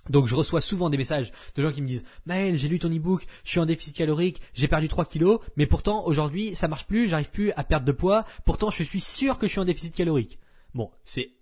Donc 0.09 0.27
je 0.27 0.35
reçois 0.35 0.61
souvent 0.61 0.91
des 0.91 0.97
messages 0.97 1.33
de 1.55 1.63
gens 1.63 1.73
qui 1.73 1.83
me 1.83 1.87
disent 1.87 2.05
Maël, 2.27 2.57
j'ai 2.57 2.69
lu 2.69 2.79
ton 2.79 2.89
e-book, 2.89 3.27
je 3.45 3.51
suis 3.51 3.61
en 3.61 3.67
déficit 3.67 3.95
calorique, 3.95 4.41
j'ai 4.55 4.69
perdu 4.69 4.89
3 4.89 5.05
kilos, 5.05 5.41
mais 5.57 5.67
pourtant 5.67 6.07
aujourd'hui 6.07 6.55
ça 6.55 6.69
marche 6.69 6.87
plus, 6.87 7.09
j'arrive 7.09 7.31
plus 7.31 7.53
à 7.53 7.65
perdre 7.65 7.87
de 7.87 7.93
poids, 7.93 8.25
pourtant 8.45 8.71
je 8.71 8.83
suis 8.83 9.01
sûr 9.01 9.39
que 9.39 9.47
je 9.47 9.53
suis 9.53 9.61
en 9.61 9.65
déficit 9.65 9.95
calorique. 9.95 10.39
Bon, 10.75 10.91
c'est 11.05 11.33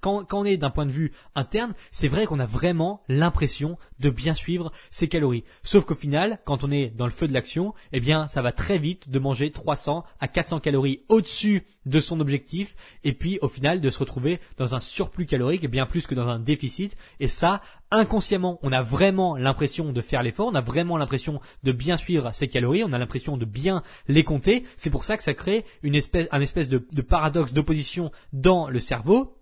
quand, 0.00 0.24
quand, 0.24 0.40
on 0.40 0.44
est 0.44 0.56
d'un 0.56 0.70
point 0.70 0.86
de 0.86 0.92
vue 0.92 1.12
interne, 1.34 1.74
c'est 1.90 2.08
vrai 2.08 2.26
qu'on 2.26 2.40
a 2.40 2.46
vraiment 2.46 3.02
l'impression 3.08 3.78
de 4.00 4.10
bien 4.10 4.34
suivre 4.34 4.72
ses 4.90 5.08
calories. 5.08 5.44
Sauf 5.62 5.84
qu'au 5.84 5.94
final, 5.94 6.40
quand 6.44 6.64
on 6.64 6.70
est 6.70 6.88
dans 6.88 7.06
le 7.06 7.12
feu 7.12 7.28
de 7.28 7.32
l'action, 7.32 7.74
eh 7.92 8.00
bien, 8.00 8.26
ça 8.26 8.42
va 8.42 8.52
très 8.52 8.78
vite 8.78 9.08
de 9.08 9.18
manger 9.18 9.52
300 9.52 10.04
à 10.18 10.28
400 10.28 10.60
calories 10.60 11.04
au-dessus 11.08 11.66
de 11.88 12.00
son 12.00 12.20
objectif 12.20 12.76
et 13.04 13.12
puis 13.12 13.38
au 13.42 13.48
final 13.48 13.80
de 13.80 13.90
se 13.90 13.98
retrouver 13.98 14.40
dans 14.56 14.74
un 14.74 14.80
surplus 14.80 15.26
calorique 15.26 15.68
bien 15.68 15.86
plus 15.86 16.06
que 16.06 16.14
dans 16.14 16.28
un 16.28 16.38
déficit. 16.38 16.96
Et 17.20 17.28
ça 17.28 17.62
inconsciemment 17.90 18.58
on 18.62 18.72
a 18.72 18.82
vraiment 18.82 19.36
l'impression 19.36 19.92
de 19.92 20.00
faire 20.02 20.22
l'effort 20.22 20.48
on 20.48 20.54
a 20.54 20.60
vraiment 20.60 20.98
l'impression 20.98 21.40
de 21.62 21.72
bien 21.72 21.96
suivre 21.96 22.30
ses 22.34 22.46
calories 22.48 22.84
on 22.84 22.92
a 22.92 22.98
l'impression 22.98 23.36
de 23.36 23.44
bien 23.44 23.82
les 24.06 24.24
compter. 24.24 24.64
C'est 24.76 24.90
pour 24.90 25.04
ça 25.04 25.16
que 25.16 25.22
ça 25.22 25.34
crée 25.34 25.64
une 25.82 25.94
espèce 25.94 26.28
un 26.30 26.40
espèce 26.40 26.68
de, 26.68 26.86
de 26.92 27.02
paradoxe 27.02 27.52
d'opposition 27.52 28.12
dans 28.32 28.68
le 28.68 28.78
cerveau 28.78 29.38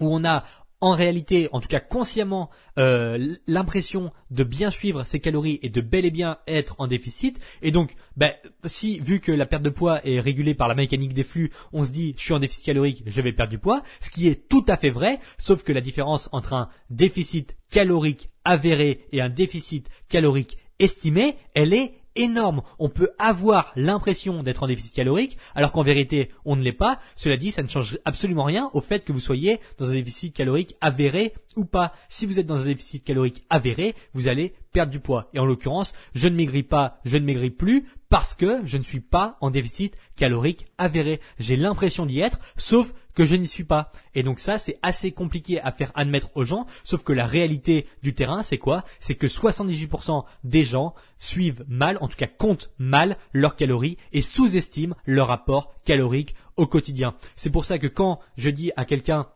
où 0.00 0.14
on 0.14 0.24
a 0.24 0.44
en 0.80 0.92
réalité, 0.92 1.48
en 1.52 1.60
tout 1.60 1.68
cas 1.68 1.80
consciemment, 1.80 2.50
euh, 2.78 3.34
l'impression 3.46 4.12
de 4.30 4.44
bien 4.44 4.70
suivre 4.70 5.04
ses 5.04 5.18
calories 5.18 5.58
et 5.62 5.70
de 5.70 5.80
bel 5.80 6.04
et 6.04 6.10
bien 6.10 6.38
être 6.46 6.76
en 6.78 6.86
déficit. 6.86 7.40
Et 7.62 7.70
donc, 7.70 7.96
ben, 8.16 8.32
si 8.64 9.00
vu 9.00 9.20
que 9.20 9.32
la 9.32 9.46
perte 9.46 9.64
de 9.64 9.70
poids 9.70 10.00
est 10.06 10.20
régulée 10.20 10.54
par 10.54 10.68
la 10.68 10.74
mécanique 10.74 11.14
des 11.14 11.24
flux, 11.24 11.50
on 11.72 11.84
se 11.84 11.90
dit 11.90 12.14
je 12.16 12.22
suis 12.22 12.34
en 12.34 12.38
déficit 12.38 12.64
calorique, 12.64 13.02
je 13.06 13.20
vais 13.20 13.32
perdre 13.32 13.50
du 13.50 13.58
poids, 13.58 13.82
ce 14.00 14.10
qui 14.10 14.28
est 14.28 14.48
tout 14.48 14.64
à 14.68 14.76
fait 14.76 14.90
vrai, 14.90 15.18
sauf 15.38 15.64
que 15.64 15.72
la 15.72 15.80
différence 15.80 16.28
entre 16.32 16.52
un 16.52 16.68
déficit 16.90 17.56
calorique 17.70 18.30
avéré 18.44 19.06
et 19.12 19.20
un 19.20 19.28
déficit 19.28 19.88
calorique 20.08 20.58
estimé, 20.78 21.36
elle 21.54 21.74
est 21.74 21.94
énorme. 22.18 22.62
On 22.78 22.90
peut 22.90 23.10
avoir 23.18 23.72
l'impression 23.76 24.42
d'être 24.42 24.62
en 24.62 24.66
déficit 24.66 24.94
calorique, 24.94 25.38
alors 25.54 25.72
qu'en 25.72 25.82
vérité, 25.82 26.30
on 26.44 26.56
ne 26.56 26.62
l'est 26.62 26.72
pas. 26.72 27.00
Cela 27.16 27.36
dit, 27.36 27.52
ça 27.52 27.62
ne 27.62 27.68
change 27.68 27.98
absolument 28.04 28.44
rien 28.44 28.70
au 28.74 28.80
fait 28.80 29.04
que 29.04 29.12
vous 29.12 29.20
soyez 29.20 29.60
dans 29.78 29.90
un 29.90 29.94
déficit 29.94 30.34
calorique 30.34 30.76
avéré 30.80 31.32
ou 31.56 31.64
pas. 31.64 31.92
Si 32.08 32.26
vous 32.26 32.38
êtes 32.38 32.46
dans 32.46 32.60
un 32.60 32.66
déficit 32.66 33.02
calorique 33.04 33.44
avéré, 33.48 33.94
vous 34.12 34.28
allez 34.28 34.52
perdre 34.72 34.92
du 34.92 35.00
poids. 35.00 35.30
Et 35.32 35.38
en 35.38 35.46
l'occurrence, 35.46 35.94
je 36.14 36.28
ne 36.28 36.36
maigris 36.36 36.62
pas, 36.62 37.00
je 37.04 37.16
ne 37.16 37.24
maigris 37.24 37.50
plus 37.50 37.88
parce 38.10 38.34
que 38.34 38.60
je 38.64 38.78
ne 38.78 38.82
suis 38.82 39.00
pas 39.00 39.36
en 39.40 39.50
déficit 39.50 39.96
calorique 40.16 40.66
avéré. 40.78 41.20
J'ai 41.38 41.56
l'impression 41.56 42.06
d'y 42.06 42.20
être, 42.20 42.38
sauf 42.56 42.92
que 43.18 43.24
je 43.24 43.34
n'y 43.34 43.48
suis 43.48 43.64
pas. 43.64 43.90
Et 44.14 44.22
donc 44.22 44.38
ça, 44.38 44.58
c'est 44.58 44.78
assez 44.80 45.10
compliqué 45.10 45.60
à 45.60 45.72
faire 45.72 45.90
admettre 45.96 46.30
aux 46.36 46.44
gens, 46.44 46.66
sauf 46.84 47.02
que 47.02 47.12
la 47.12 47.26
réalité 47.26 47.88
du 48.00 48.14
terrain, 48.14 48.44
c'est 48.44 48.58
quoi? 48.58 48.84
C'est 49.00 49.16
que 49.16 49.26
78% 49.26 50.24
des 50.44 50.62
gens 50.62 50.94
suivent 51.18 51.64
mal, 51.66 51.98
en 52.00 52.06
tout 52.06 52.16
cas 52.16 52.28
comptent 52.28 52.70
mal 52.78 53.16
leurs 53.32 53.56
calories 53.56 53.98
et 54.12 54.22
sous-estiment 54.22 54.94
leur 55.04 55.26
rapport 55.26 55.74
calorique 55.84 56.36
au 56.56 56.68
quotidien. 56.68 57.16
C'est 57.34 57.50
pour 57.50 57.64
ça 57.64 57.80
que 57.80 57.88
quand 57.88 58.20
je 58.36 58.50
dis 58.50 58.70
à 58.76 58.84
quelqu'un 58.84 59.26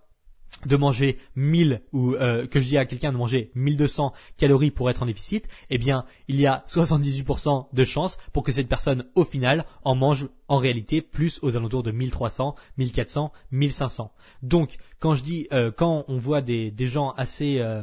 de 0.67 0.77
manger 0.77 1.19
1000 1.37 1.83
ou 1.93 2.15
euh, 2.15 2.47
que 2.47 2.61
je 2.61 2.69
dis 2.69 2.79
à 2.79 2.85
quelqu'un 2.85 3.13
de 3.13 3.17
manger 3.17 3.51
1200 3.55 4.13
calories 4.37 4.71
pour 4.71 4.91
être 4.91 5.03
en 5.03 5.07
déficit, 5.07 5.49
eh 5.71 5.79
bien, 5.79 6.05
il 6.29 6.41
y 6.41 6.47
a 6.47 6.63
78% 6.67 7.69
de 7.73 7.85
chances 7.85 8.19
pour 8.33 8.43
que 8.43 8.53
cette 8.53 8.69
personne 8.69 9.05
au 9.15 9.25
final 9.25 9.65
en 9.85 9.95
mange 9.95 10.29
en 10.49 10.59
réalité 10.59 11.03
plus 11.03 11.39
aux 11.43 11.57
alentours 11.57 11.83
de 11.83 11.91
1300, 11.91 12.55
1400, 12.77 13.33
1500. 13.51 14.13
Donc, 14.43 14.77
quand 14.99 15.15
je 15.15 15.25
dis 15.25 15.49
euh, 15.53 15.71
quand 15.71 16.05
on 16.09 16.19
voit 16.19 16.43
des, 16.43 16.73
gens 16.83 17.11
assez 17.13 17.59
euh, 17.59 17.83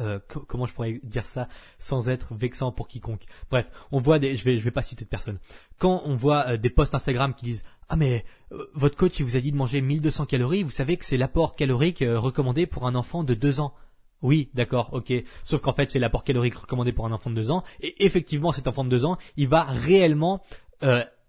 euh, 0.00 0.18
comment 0.48 0.66
je 0.66 0.72
pourrais 0.72 1.00
dire 1.02 1.26
ça 1.26 1.48
sans 1.78 2.08
être 2.08 2.34
vexant 2.34 2.72
pour 2.72 2.88
quiconque? 2.88 3.24
Bref, 3.50 3.70
on 3.92 4.00
voit 4.00 4.18
des, 4.18 4.36
je 4.36 4.44
vais, 4.44 4.58
je 4.58 4.64
vais 4.64 4.70
pas 4.70 4.82
citer 4.82 5.04
de 5.04 5.10
personne. 5.10 5.38
Quand 5.78 6.02
on 6.04 6.16
voit 6.16 6.48
euh, 6.48 6.56
des 6.56 6.70
posts 6.70 6.94
Instagram 6.94 7.34
qui 7.34 7.44
disent 7.44 7.62
ah 7.88 7.96
mais 7.96 8.24
euh, 8.52 8.64
votre 8.74 8.96
coach 8.96 9.18
il 9.18 9.24
vous 9.24 9.36
a 9.36 9.40
dit 9.40 9.52
de 9.52 9.56
manger 9.56 9.80
1200 9.80 10.26
calories, 10.26 10.62
vous 10.62 10.70
savez 10.70 10.96
que 10.96 11.04
c'est 11.04 11.16
l'apport 11.16 11.54
calorique 11.54 12.04
recommandé 12.06 12.66
pour 12.66 12.86
un 12.86 12.94
enfant 12.94 13.24
de 13.24 13.34
2 13.34 13.60
ans. 13.60 13.74
Oui, 14.22 14.50
d'accord, 14.54 14.88
ok. 14.94 15.12
Sauf 15.44 15.60
qu'en 15.60 15.74
fait, 15.74 15.90
c'est 15.90 15.98
l'apport 15.98 16.24
calorique 16.24 16.54
recommandé 16.54 16.92
pour 16.92 17.04
un 17.04 17.12
enfant 17.12 17.28
de 17.28 17.34
2 17.34 17.50
ans. 17.50 17.62
Et 17.80 18.06
effectivement, 18.06 18.52
cet 18.52 18.66
enfant 18.68 18.82
de 18.82 18.88
2 18.88 19.04
ans, 19.04 19.18
il 19.36 19.48
va 19.48 19.64
réellement 19.64 20.40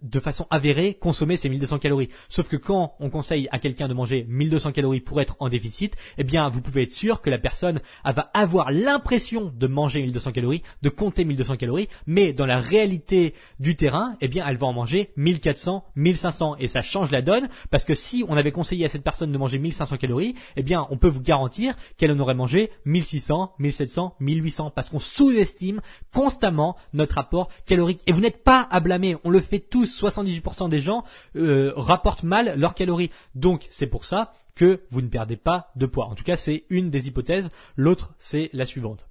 de 0.05 0.19
façon 0.19 0.47
avérée 0.49 0.93
consommer 0.93 1.37
ces 1.37 1.49
1200 1.49 1.79
calories. 1.79 2.09
Sauf 2.29 2.47
que 2.47 2.55
quand 2.55 2.95
on 2.99 3.09
conseille 3.09 3.47
à 3.51 3.59
quelqu'un 3.59 3.87
de 3.87 3.93
manger 3.93 4.25
1200 4.29 4.71
calories 4.71 5.01
pour 5.01 5.19
être 5.21 5.35
en 5.39 5.49
déficit, 5.49 5.95
eh 6.17 6.23
bien 6.23 6.47
vous 6.49 6.61
pouvez 6.61 6.83
être 6.83 6.91
sûr 6.91 7.21
que 7.21 7.29
la 7.29 7.37
personne 7.37 7.81
va 8.05 8.29
avoir 8.33 8.71
l'impression 8.71 9.51
de 9.55 9.67
manger 9.67 10.01
1200 10.01 10.31
calories, 10.31 10.63
de 10.81 10.89
compter 10.89 11.25
1200 11.25 11.57
calories, 11.57 11.89
mais 12.05 12.33
dans 12.33 12.45
la 12.45 12.59
réalité 12.59 13.33
du 13.59 13.75
terrain, 13.75 14.15
eh 14.21 14.27
bien 14.27 14.45
elle 14.47 14.57
va 14.57 14.67
en 14.67 14.73
manger 14.73 15.11
1400, 15.17 15.85
1500 15.95 16.55
et 16.59 16.67
ça 16.67 16.81
change 16.81 17.11
la 17.11 17.21
donne 17.21 17.49
parce 17.69 17.85
que 17.85 17.95
si 17.95 18.23
on 18.27 18.37
avait 18.37 18.51
conseillé 18.51 18.85
à 18.85 18.89
cette 18.89 19.03
personne 19.03 19.31
de 19.31 19.37
manger 19.37 19.57
1500 19.57 19.97
calories, 19.97 20.35
eh 20.55 20.63
bien 20.63 20.87
on 20.89 20.97
peut 20.97 21.07
vous 21.07 21.21
garantir 21.21 21.75
qu'elle 21.97 22.11
en 22.11 22.19
aurait 22.19 22.35
mangé 22.35 22.71
1600, 22.85 23.53
1700, 23.59 24.15
1800 24.19 24.71
parce 24.71 24.89
qu'on 24.89 24.99
sous-estime 24.99 25.81
constamment 26.13 26.75
notre 26.93 27.17
apport 27.17 27.49
calorique. 27.65 28.01
Et 28.07 28.11
vous 28.11 28.21
n'êtes 28.21 28.43
pas 28.43 28.67
à 28.69 28.79
blâmer, 28.79 29.17
on 29.23 29.29
le 29.29 29.39
fait 29.39 29.59
tous 29.59 29.94
78% 29.95 30.69
des 30.69 30.81
gens 30.81 31.03
euh, 31.35 31.73
rapportent 31.75 32.23
mal 32.23 32.59
leurs 32.59 32.75
calories. 32.75 33.11
Donc 33.33 33.67
c'est 33.69 33.87
pour 33.87 34.05
ça 34.05 34.33
que 34.55 34.81
vous 34.89 35.01
ne 35.01 35.07
perdez 35.07 35.37
pas 35.37 35.71
de 35.75 35.85
poids. 35.85 36.05
En 36.05 36.15
tout 36.15 36.23
cas, 36.23 36.37
c'est 36.37 36.65
une 36.69 36.89
des 36.89 37.07
hypothèses. 37.07 37.49
L'autre, 37.75 38.15
c'est 38.19 38.49
la 38.53 38.65
suivante. 38.65 39.07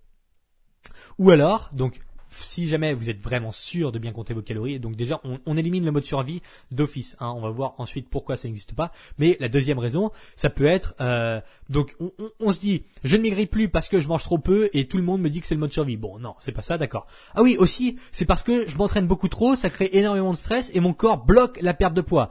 Ou 1.19 1.31
alors, 1.31 1.71
donc 1.73 2.01
si 2.35 2.69
jamais 2.69 2.95
vous 2.95 3.11
êtes 3.11 3.21
vraiment 3.21 3.53
sûr 3.53 3.93
de 3.93 3.99
bien 3.99 4.13
compter 4.13 4.35
vos 4.35 4.43
calories, 4.43 4.81
donc 4.81 4.97
déjà 4.97 5.21
on, 5.25 5.57
élimine 5.57 5.85
le 5.85 5.93
mode 5.93 6.05
survie 6.05 6.43
d'office. 6.71 7.17
Hein, 7.21 7.33
on 7.37 7.41
va 7.41 7.51
voir 7.51 7.75
ensuite 7.79 8.09
pourquoi 8.09 8.37
ça 8.37 8.49
n'existe 8.49 8.75
pas. 8.75 8.93
Mais 9.19 9.37
la 9.41 9.49
deuxième 9.49 9.79
raison, 9.79 10.11
ça 10.37 10.51
peut 10.51 10.67
être 10.67 10.95
euh, 11.01 11.41
donc 11.71 11.97
on, 12.41 12.53
se 12.53 12.59
dit 12.59 12.85
je 13.05 13.17
ne 13.17 13.23
maigris 13.23 13.47
plus 13.47 13.69
parce 13.69 13.89
que 13.89 14.01
je 14.01 14.09
mange 14.09 14.23
trop 14.23 14.39
peu 14.39 14.69
et 14.73 14.87
tout 14.87 14.97
le 14.97 15.05
monde 15.05 15.21
me 15.21 15.31
dit 15.31 15.41
que 15.41 15.47
c'est 15.47 15.55
le 15.55 15.61
mode 15.61 15.73
survie. 15.73 15.97
Bon 15.97 16.19
non, 16.19 16.35
c'est 16.41 16.53
pas 16.53 16.63
ça, 16.63 16.79
d'accord. 16.79 17.07
Ah 17.35 17.43
oui 17.43 17.57
aussi, 17.59 17.99
c'est 18.13 18.25
parce 18.27 18.43
que 18.43 18.69
je 18.69 18.77
m'entraîne 18.77 19.07
beaucoup 19.07 19.29
trop, 19.29 19.57
ça 19.57 19.71
crée 19.71 19.91
énormément 19.93 20.33
de 20.33 20.39
stress 20.39 20.71
et 20.75 20.81
mon 20.81 20.93
corps 20.93 21.25
bloque 21.25 21.59
la 21.61 21.75
perte 21.75 21.95
de 21.95 22.01
poids. 22.01 22.31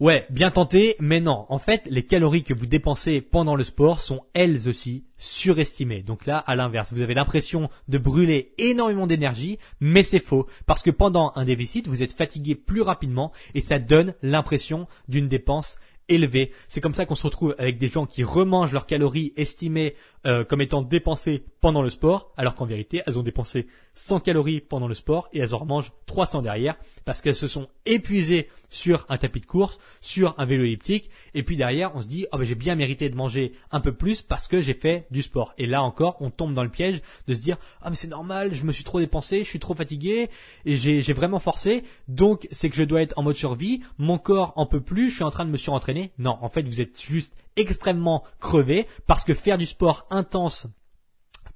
Ouais, 0.00 0.26
bien 0.28 0.50
tenté, 0.50 0.96
mais 0.98 1.20
non. 1.20 1.46
En 1.48 1.60
fait, 1.60 1.86
les 1.88 2.02
calories 2.02 2.42
que 2.42 2.52
vous 2.52 2.66
dépensez 2.66 3.20
pendant 3.20 3.54
le 3.54 3.62
sport 3.62 4.00
sont 4.00 4.24
elles 4.34 4.68
aussi 4.68 5.04
surestimées. 5.18 6.02
Donc 6.02 6.26
là, 6.26 6.38
à 6.38 6.56
l'inverse, 6.56 6.92
vous 6.92 7.00
avez 7.00 7.14
l'impression 7.14 7.70
de 7.86 7.98
brûler 7.98 8.54
énormément 8.58 9.06
d'énergie, 9.06 9.56
mais 9.78 10.02
c'est 10.02 10.18
faux, 10.18 10.48
parce 10.66 10.82
que 10.82 10.90
pendant 10.90 11.30
un 11.36 11.44
déficit, 11.44 11.86
vous 11.86 12.02
êtes 12.02 12.12
fatigué 12.12 12.56
plus 12.56 12.82
rapidement 12.82 13.30
et 13.54 13.60
ça 13.60 13.78
donne 13.78 14.14
l'impression 14.20 14.88
d'une 15.06 15.28
dépense 15.28 15.78
élevée. 16.08 16.52
C'est 16.68 16.80
comme 16.80 16.94
ça 16.94 17.06
qu'on 17.06 17.14
se 17.14 17.22
retrouve 17.22 17.54
avec 17.58 17.78
des 17.78 17.88
gens 17.88 18.06
qui 18.06 18.24
remangent 18.24 18.72
leurs 18.72 18.86
calories 18.86 19.32
estimées 19.36 19.94
euh, 20.26 20.44
comme 20.44 20.60
étant 20.60 20.82
dépensées 20.82 21.44
pendant 21.60 21.82
le 21.82 21.90
sport, 21.90 22.32
alors 22.36 22.54
qu'en 22.54 22.66
vérité, 22.66 23.02
elles 23.06 23.18
ont 23.18 23.22
dépensé 23.22 23.66
100 23.94 24.20
calories 24.20 24.60
pendant 24.60 24.88
le 24.88 24.94
sport 24.94 25.28
et 25.32 25.38
elles 25.38 25.54
en 25.54 25.58
remangent 25.58 25.92
300 26.06 26.42
derrière 26.42 26.76
parce 27.04 27.22
qu'elles 27.22 27.34
se 27.34 27.48
sont 27.48 27.68
épuisées 27.86 28.48
sur 28.74 29.06
un 29.08 29.18
tapis 29.18 29.40
de 29.40 29.46
course, 29.46 29.78
sur 30.00 30.34
un 30.38 30.44
vélo 30.44 30.64
elliptique 30.64 31.10
et 31.34 31.42
puis 31.42 31.56
derrière 31.56 31.94
on 31.94 32.02
se 32.02 32.06
dit 32.06 32.26
oh 32.32 32.38
ben 32.38 32.44
j'ai 32.44 32.54
bien 32.54 32.74
mérité 32.74 33.08
de 33.08 33.14
manger 33.14 33.52
un 33.70 33.80
peu 33.80 33.92
plus 33.92 34.22
parce 34.22 34.48
que 34.48 34.60
j'ai 34.60 34.74
fait 34.74 35.06
du 35.10 35.22
sport. 35.22 35.54
Et 35.58 35.66
là 35.66 35.82
encore 35.82 36.16
on 36.20 36.30
tombe 36.30 36.54
dans 36.54 36.64
le 36.64 36.70
piège 36.70 37.00
de 37.26 37.34
se 37.34 37.40
dire 37.40 37.56
ah 37.82 37.90
mais 37.90 37.96
c'est 37.96 38.08
normal, 38.08 38.54
je 38.54 38.64
me 38.64 38.72
suis 38.72 38.84
trop 38.84 39.00
dépensé, 39.00 39.44
je 39.44 39.48
suis 39.48 39.58
trop 39.58 39.74
fatigué 39.74 40.28
et 40.64 40.76
j'ai 40.76 41.12
vraiment 41.12 41.38
forcé 41.38 41.84
donc 42.08 42.48
c'est 42.50 42.68
que 42.68 42.76
je 42.76 42.84
dois 42.84 43.02
être 43.02 43.18
en 43.18 43.22
mode 43.22 43.36
survie, 43.36 43.82
mon 43.98 44.18
corps 44.18 44.52
en 44.56 44.66
peut 44.66 44.80
plus, 44.80 45.10
je 45.10 45.16
suis 45.16 45.24
en 45.24 45.30
train 45.30 45.44
de 45.44 45.50
me 45.50 45.56
surentraîner. 45.56 46.12
Non, 46.18 46.36
en 46.40 46.48
fait 46.48 46.62
vous 46.62 46.80
êtes 46.80 47.00
juste 47.00 47.34
extrêmement 47.56 48.24
crevé 48.40 48.86
parce 49.06 49.24
que 49.24 49.34
faire 49.34 49.58
du 49.58 49.66
sport 49.66 50.06
intense 50.10 50.66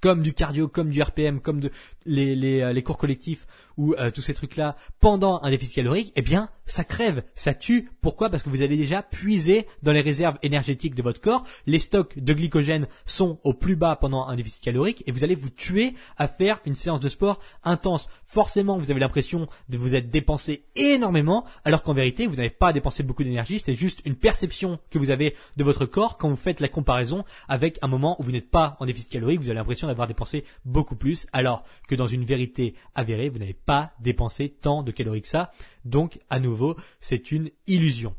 comme 0.01 0.21
du 0.21 0.33
cardio, 0.33 0.67
comme 0.67 0.89
du 0.89 1.01
RPM, 1.01 1.41
comme 1.41 1.59
de, 1.59 1.71
les, 2.09 2.35
les, 2.35 2.61
euh, 2.61 2.73
les 2.73 2.83
cours 2.83 2.97
collectifs 2.97 3.45
ou 3.77 3.93
euh, 3.93 4.11
tous 4.11 4.21
ces 4.21 4.33
trucs-là 4.33 4.75
pendant 4.99 5.39
un 5.41 5.49
déficit 5.49 5.75
calorique, 5.75 6.11
eh 6.17 6.21
bien, 6.21 6.49
ça 6.65 6.83
crève, 6.83 7.23
ça 7.35 7.53
tue. 7.53 7.89
Pourquoi? 8.01 8.29
Parce 8.29 8.43
que 8.43 8.49
vous 8.49 8.61
allez 8.61 8.75
déjà 8.75 9.01
puiser 9.01 9.67
dans 9.83 9.93
les 9.93 10.01
réserves 10.01 10.37
énergétiques 10.43 10.95
de 10.95 11.01
votre 11.01 11.21
corps. 11.21 11.45
Les 11.65 11.79
stocks 11.79 12.19
de 12.19 12.33
glycogène 12.33 12.87
sont 13.05 13.39
au 13.43 13.53
plus 13.53 13.77
bas 13.77 13.95
pendant 13.95 14.27
un 14.27 14.35
déficit 14.35 14.61
calorique 14.61 15.03
et 15.07 15.11
vous 15.11 15.23
allez 15.23 15.35
vous 15.35 15.49
tuer 15.49 15.93
à 16.17 16.27
faire 16.27 16.59
une 16.65 16.75
séance 16.75 16.99
de 16.99 17.07
sport 17.07 17.39
intense. 17.63 18.09
Forcément, 18.25 18.77
vous 18.77 18.91
avez 18.91 18.99
l'impression 18.99 19.47
de 19.69 19.77
vous 19.77 19.95
être 19.95 20.09
dépensé 20.09 20.65
énormément, 20.75 21.45
alors 21.63 21.81
qu'en 21.83 21.93
vérité, 21.93 22.27
vous 22.27 22.35
n'avez 22.35 22.49
pas 22.49 22.73
dépensé 22.73 23.01
beaucoup 23.03 23.23
d'énergie. 23.23 23.59
C'est 23.59 23.75
juste 23.75 24.01
une 24.03 24.15
perception 24.15 24.79
que 24.89 24.99
vous 24.99 25.09
avez 25.09 25.35
de 25.55 25.63
votre 25.63 25.85
corps 25.85 26.17
quand 26.17 26.29
vous 26.29 26.35
faites 26.35 26.59
la 26.59 26.67
comparaison 26.67 27.23
avec 27.47 27.79
un 27.81 27.87
moment 27.87 28.17
où 28.19 28.23
vous 28.23 28.31
n'êtes 28.31 28.49
pas 28.49 28.75
en 28.79 28.85
déficit 28.85 29.09
calorique. 29.09 29.39
Vous 29.39 29.49
avez 29.49 29.57
l'impression 29.57 29.87
d'avoir 29.87 30.07
dépensé 30.07 30.43
beaucoup 30.65 30.95
plus, 30.95 31.27
alors 31.31 31.63
que 31.87 31.95
dans 31.99 32.07
une 32.07 32.25
vérité 32.25 32.73
avérée, 32.95 33.29
vous 33.29 33.39
n'avez 33.39 33.53
pas 33.53 33.91
dépensé 33.99 34.49
tant 34.49 34.83
de 34.83 34.91
calories 34.91 35.21
que 35.21 35.27
ça. 35.27 35.51
Donc, 35.85 36.19
à 36.29 36.39
nouveau, 36.39 36.75
c'est 37.01 37.31
une 37.31 37.51
illusion. 37.67 38.15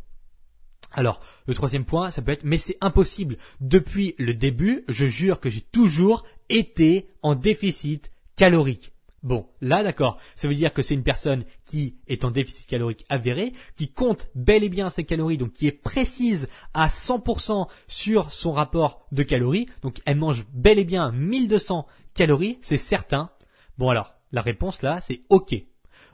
Alors, 0.93 1.21
le 1.47 1.55
troisième 1.55 1.85
point, 1.85 2.11
ça 2.11 2.21
peut 2.21 2.33
être, 2.33 2.45
mais 2.45 2.59
c'est 2.59 2.77
impossible. 2.81 3.39
Depuis 3.61 4.15
le 4.19 4.35
début, 4.35 4.85
je 4.89 5.07
jure 5.07 5.41
que 5.41 5.49
j'ai 5.49 5.61
toujours 5.61 6.25
été 6.49 7.09
en 7.23 7.35
déficit 7.35 8.13
calorique. 8.37 8.93
Bon, 9.23 9.47
là 9.61 9.83
d'accord, 9.83 10.17
ça 10.35 10.49
veut 10.49 10.55
dire 10.55 10.73
que 10.73 10.81
c'est 10.81 10.95
une 10.95 11.03
personne 11.03 11.45
qui 11.67 11.97
est 12.09 12.25
en 12.25 12.31
déficit 12.31 12.67
calorique 12.67 13.05
avéré, 13.11 13.53
qui 13.77 13.93
compte 13.93 14.31
bel 14.35 14.65
et 14.65 14.71
bien 14.71 14.89
ses 14.89 15.05
calories, 15.05 15.37
donc 15.37 15.53
qui 15.53 15.67
est 15.67 15.73
précise 15.73 16.49
à 16.73 16.89
100% 16.89 17.69
sur 17.87 18.33
son 18.33 18.53
rapport 18.53 19.07
de 19.13 19.23
calories, 19.23 19.67
donc 19.83 20.01
elle 20.07 20.17
mange 20.17 20.47
bel 20.55 20.79
et 20.79 20.85
bien 20.85 21.13
1200 21.13 21.87
calories, 22.15 22.59
c'est 22.63 22.79
certain. 22.79 23.31
Bon 23.81 23.89
alors, 23.89 24.13
la 24.31 24.43
réponse 24.43 24.83
là, 24.83 25.01
c'est 25.01 25.23
OK. 25.31 25.55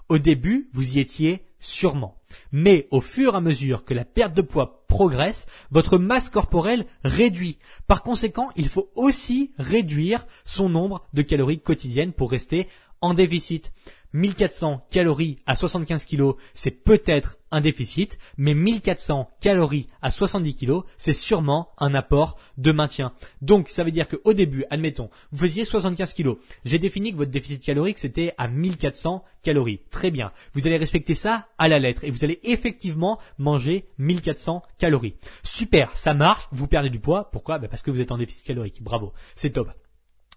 Au 0.08 0.18
début, 0.18 0.70
vous 0.73 0.99
y 0.99 1.00
étiez 1.00 1.44
sûrement. 1.58 2.23
Mais 2.52 2.87
au 2.92 3.00
fur 3.00 3.35
et 3.35 3.38
à 3.38 3.40
mesure 3.40 3.85
que 3.85 3.92
la 3.92 4.04
perte 4.04 4.35
de 4.35 4.40
poids 4.40 4.87
progresse, 4.87 5.46
votre 5.73 5.99
masse 5.99 6.30
corporelle 6.30 6.87
réduit. 7.02 7.58
Par 7.88 8.04
conséquent, 8.04 8.50
il 8.54 8.68
faut 8.68 8.92
aussi 8.94 9.50
réduire 9.58 10.28
son 10.44 10.68
nombre 10.68 11.04
de 11.12 11.23
calories 11.23 11.61
quotidiennes 11.61 12.12
pour 12.12 12.30
rester 12.30 12.68
en 13.00 13.14
déficit. 13.14 13.73
1400 14.13 14.87
calories 14.91 15.37
à 15.47 15.57
75 15.57 16.05
kg, 16.05 16.33
c'est 16.55 16.71
peut-être 16.71 17.39
un 17.51 17.61
déficit, 17.61 18.19
mais 18.37 18.55
1400 18.55 19.31
calories 19.41 19.87
à 20.03 20.11
70 20.11 20.57
kg, 20.57 20.81
c'est 20.99 21.13
sûrement 21.13 21.71
un 21.79 21.95
apport 21.95 22.39
de 22.59 22.73
maintien. 22.73 23.13
Donc, 23.41 23.69
ça 23.69 23.85
veut 23.85 23.91
dire 23.91 24.09
qu'au 24.09 24.33
début, 24.33 24.65
admettons, 24.71 25.11
vous 25.33 25.39
faisiez 25.39 25.65
75 25.65 26.15
kg. 26.15 26.35
J'ai 26.65 26.79
défini 26.79 27.13
que 27.13 27.17
votre 27.17 27.31
déficit 27.31 27.63
calorique, 27.63 27.99
c'était 27.99 28.35
à 28.39 28.49
1400 28.49 29.25
calories. 29.43 29.81
Très 29.91 30.11
bien. 30.11 30.33
Vous 30.55 30.67
allez 30.67 30.77
respecter 30.77 31.15
ça 31.15 31.47
à 31.59 31.69
la 31.69 31.79
lettre 31.79 32.05
et 32.05 32.11
vous 32.11 32.25
allez 32.25 32.41
effectivement 32.43 33.19
manger 33.39 33.87
1400 33.99 34.63
calories. 34.79 35.17
Super, 35.43 35.97
ça 35.97 36.15
marche, 36.15 36.49
vous 36.53 36.67
perdez 36.67 36.91
du 36.91 37.01
poids. 37.01 37.31
Pourquoi? 37.31 37.59
Ben 37.59 37.69
Parce 37.69 37.83
que 37.83 37.91
vous 37.91 38.01
êtes 38.01 38.13
en 38.13 38.19
déficit 38.19 38.45
calorique. 38.45 38.83
Bravo, 38.83 39.13
c'est 39.35 39.51
top. 39.51 39.71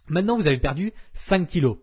Maintenant, 0.08 0.38
vous 0.38 0.48
avez 0.48 0.58
perdu 0.58 0.92
5 1.14 1.48
kilos 1.48 1.78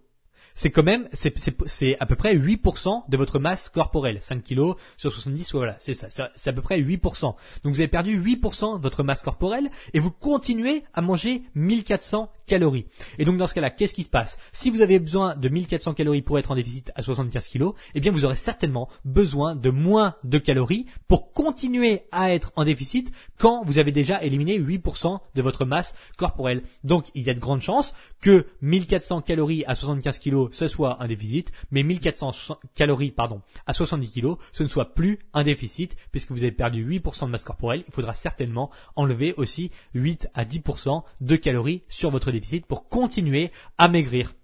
c'est 0.57 0.71
quand 0.71 0.83
même, 0.83 1.09
c'est 1.13 1.97
à 2.01 2.07
peu 2.07 2.17
près 2.17 2.35
8% 2.35 3.09
de 3.09 3.17
votre 3.17 3.39
masse 3.39 3.69
corporelle. 3.69 4.19
5 4.21 4.43
kg 4.43 4.73
sur 4.97 5.13
70, 5.13 5.53
voilà, 5.53 5.77
c'est 5.79 5.95
ça, 5.95 6.09
c'est 6.35 6.51
à 6.51 6.53
peu 6.53 6.63
près 6.63 6.81
8%. 6.81 7.21
Donc 7.21 7.37
vous 7.63 7.81
avez 7.81 7.89
perdu 7.89 8.21
8% 8.21 8.79
de 8.79 8.83
votre 8.83 9.05
masse 9.05 9.23
corporelle 9.23 9.71
et 9.93 10.01
vous 10.01 10.11
continuez 10.11 10.83
à 10.95 11.03
manger 11.03 11.43
1400 11.55 12.33
calories. 12.47 12.87
Et 13.19 13.25
donc 13.25 13.39
dans 13.39 13.47
ce 13.47 13.55
cas-là, 13.55 13.71
qu'est-ce 13.71 13.95
qui 13.95 14.05
se 14.05 14.09
passe? 14.09 14.39
Si 14.53 14.71
vous 14.71 14.81
avez 14.81 14.99
besoin 14.99 15.37
de 15.37 15.49
1400 15.49 15.95
calories 15.95 16.23
pour 16.23 16.39
être 16.39 16.53
en 16.53 16.55
déficit 16.55 16.91
à 16.95 17.03
75 17.03 17.49
kg, 17.49 17.73
eh 17.95 18.01
bien 18.01 18.13
vous 18.13 18.25
aurez 18.25 18.37
certainement 18.37 18.89
besoin 19.05 19.55
de 19.57 19.71
moins 19.71 20.15
de 20.25 20.39
calories 20.39 20.87
pour 21.09 21.33
continuer 21.33 22.05
à 22.13 22.33
être 22.33 22.53
en 22.57 22.65
déficit 22.65 23.13
quand 23.39 23.63
vous 23.65 23.79
avez 23.79 23.93
déjà 23.93 24.23
éliminé 24.23 24.59
8% 24.59 25.19
de 25.35 25.43
votre 25.43 25.65
masse 25.65 25.95
corporelle. 26.17 26.63
Donc 26.83 27.07
il 27.15 27.25
y 27.25 27.31
a 27.31 27.35
de 27.35 27.41
grandes 27.41 27.63
chances 27.63 27.95
que 28.23 28.47
1400 28.63 29.21
calories 29.21 29.65
à 29.67 29.75
75 29.75 30.19
kg 30.21 30.46
ce 30.55 30.69
soit 30.69 31.03
un 31.03 31.09
déficit, 31.09 31.53
mais 31.71 31.83
1400 31.83 32.59
calories, 32.75 33.11
pardon, 33.11 33.41
à 33.67 33.73
70 33.73 34.13
kg, 34.13 34.37
ce 34.53 34.63
ne 34.63 34.69
soit 34.69 34.95
plus 34.95 35.19
un 35.35 35.43
déficit, 35.43 35.97
puisque 36.13 36.31
vous 36.31 36.43
avez 36.43 36.53
perdu 36.53 36.87
8% 36.87 37.27
de 37.27 37.31
masse 37.31 37.45
corporelle. 37.45 37.85
Il 37.87 37.93
faudra 37.93 38.15
certainement 38.15 38.71
enlever 38.95 39.35
aussi 39.37 39.71
8 39.95 40.29
à 40.35 40.45
10% 40.45 41.03
de 41.21 41.37
calories 41.37 41.83
sur 41.89 42.11
votre 42.11 42.31
déficit 42.31 42.67
pour 42.67 42.89
continuer 42.89 43.51
à 43.79 43.89
maigrir. 43.89 44.35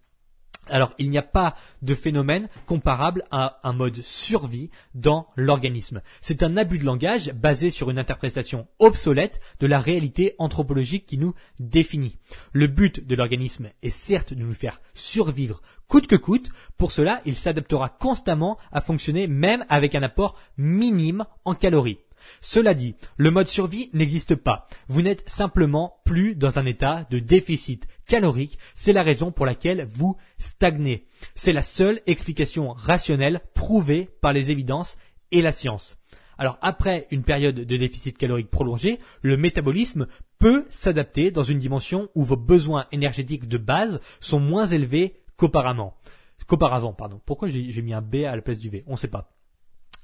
Alors, 0.69 0.95
il 0.99 1.11
n'y 1.11 1.19
a 1.19 1.23
pas 1.23 1.57
de 1.83 1.95
phénomène 1.95 2.49
comparable 2.67 3.25
à 3.31 3.59
un 3.65 3.73
mode 3.73 4.01
survie 4.03 4.71
dans 4.95 5.27
l'organisme. 5.37 6.03
C'est 6.21 6.43
un 6.43 6.57
abus 6.57 6.79
de 6.79 6.85
langage 6.85 7.33
basé 7.33 7.71
sur 7.71 7.91
une 7.91 7.99
interprétation 7.99 8.69
obsolète 8.79 9.41
de 9.59 9.67
la 9.67 9.81
réalité 9.81 10.35
anthropologique 10.39 11.07
qui 11.07 11.19
nous 11.19 11.35
définit. 11.59 12.19
Le 12.53 12.69
but 12.69 13.05
de 13.05 13.15
l'organisme 13.17 13.71
est 13.83 13.91
certes 13.91 14.35
de 14.35 14.43
nous 14.43 14.55
faire 14.55 14.81
survivre 14.95 15.63
coûte 15.89 16.07
que 16.07 16.17
coûte. 16.17 16.49
Pour 16.79 16.91
cela, 16.91 17.21
il 17.27 17.35
s'adaptera 17.35 17.91
constamment 17.91 18.57
à 18.71 18.81
fonctionner 18.81 19.27
même 19.27 19.67
avec 19.69 19.95
un 19.95 20.03
apport 20.03 20.39
minime 20.57 21.27
en 21.45 21.55
calories. 21.55 21.99
Cela 22.41 22.73
dit, 22.73 22.95
le 23.17 23.31
mode 23.31 23.49
survie 23.49 23.91
n'existe 23.93 24.35
pas. 24.35 24.67
Vous 24.89 25.03
n'êtes 25.03 25.29
simplement 25.29 25.97
plus 26.05 26.35
dans 26.35 26.59
un 26.59 26.67
état 26.67 27.07
de 27.11 27.19
déficit 27.19 27.87
calorique. 28.13 28.59
C'est 28.75 28.93
la 28.93 29.03
raison 29.03 29.33
pour 29.33 29.47
laquelle 29.47 29.87
vous 29.91 30.19
stagnez. 30.37 31.07
C'est 31.35 31.55
la 31.55 31.63
seule 31.63 32.03
explication 32.07 32.75
rationnelle 32.75 33.41
prouvée 33.55 34.11
par 34.21 34.35
les 34.35 34.51
évidences 34.51 34.99
et 35.31 35.41
la 35.41 35.51
science. 35.51 35.99
Alors 36.37 36.59
après 36.61 37.07
une 37.11 37.23
période 37.23 37.55
de 37.55 37.77
déficit 37.79 38.19
calorique 38.19 38.51
prolongé, 38.51 39.01
le 39.23 39.39
métabolisme 39.39 40.09
peut 40.39 40.67
s'adapter 40.69 41.31
dans 41.31 41.43
une 41.43 41.59
dimension 41.59 42.11
où 42.15 42.23
vos 42.23 42.37
besoins 42.37 42.85
énergétiques 42.93 43.49
de 43.49 43.57
base 43.57 43.99
sont 44.21 44.41
moins 44.41 44.67
élevés 44.67 45.23
qu'auparavant. 45.39 45.95
Qu'auparavant, 46.47 46.93
pardon. 46.93 47.19
Pourquoi 47.25 47.49
j'ai 47.49 47.81
mis 47.81 47.95
un 47.95 48.03
B 48.03 48.27
à 48.27 48.37
la 48.37 48.43
place 48.43 48.59
du 48.59 48.69
V? 48.69 48.85
On 48.87 48.93
ne 48.93 48.97
sait 48.97 49.09
pas 49.09 49.33